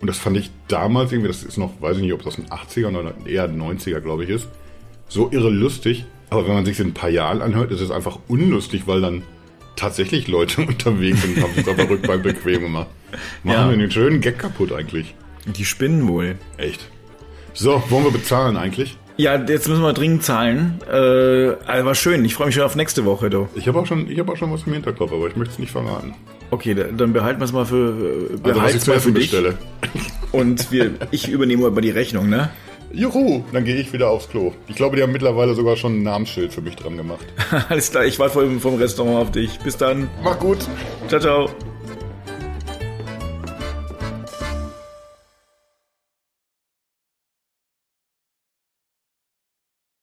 [0.00, 2.46] Und das fand ich damals irgendwie, das ist noch, weiß ich nicht, ob das ein
[2.46, 4.48] 80er oder eher ein 90er, glaube ich, ist,
[5.08, 6.04] so irre lustig.
[6.30, 9.22] Aber wenn man sich in ein paar Jahren anhört, ist es einfach unlustig, weil dann
[9.76, 12.88] tatsächlich Leute unterwegs sind und haben sich auf der Rückbank bequem gemacht.
[13.44, 13.70] Machen Ja.
[13.70, 15.14] wir den schönen Gag kaputt eigentlich.
[15.46, 16.36] Die spinnen wohl.
[16.56, 16.88] Echt.
[17.52, 18.96] So, wollen wir bezahlen eigentlich?
[19.16, 20.80] Ja, jetzt müssen wir dringend zahlen.
[20.90, 22.24] Äh, also war schön.
[22.24, 23.48] Ich freue mich schon auf nächste Woche, du.
[23.54, 25.58] Ich habe auch, schon- ich hab auch schon was im Hinterkopf, aber ich möchte es
[25.60, 26.14] nicht verraten.
[26.50, 29.00] Okay, da- dann behalten wir es mal für, äh, Also, was ich es mal zu
[29.00, 29.54] für essen bestelle.
[30.32, 32.50] Und wir, ich übernehme aber die Rechnung, ne?
[32.92, 34.52] Juhu, dann gehe ich wieder aufs Klo.
[34.68, 37.24] Ich glaube, die haben mittlerweile sogar schon ein Namensschild für mich dran gemacht.
[37.68, 39.58] Alles klar, ich warte vom, vom Restaurant auf dich.
[39.60, 40.08] Bis dann.
[40.22, 40.58] Mach gut.
[41.08, 41.50] Ciao, ciao.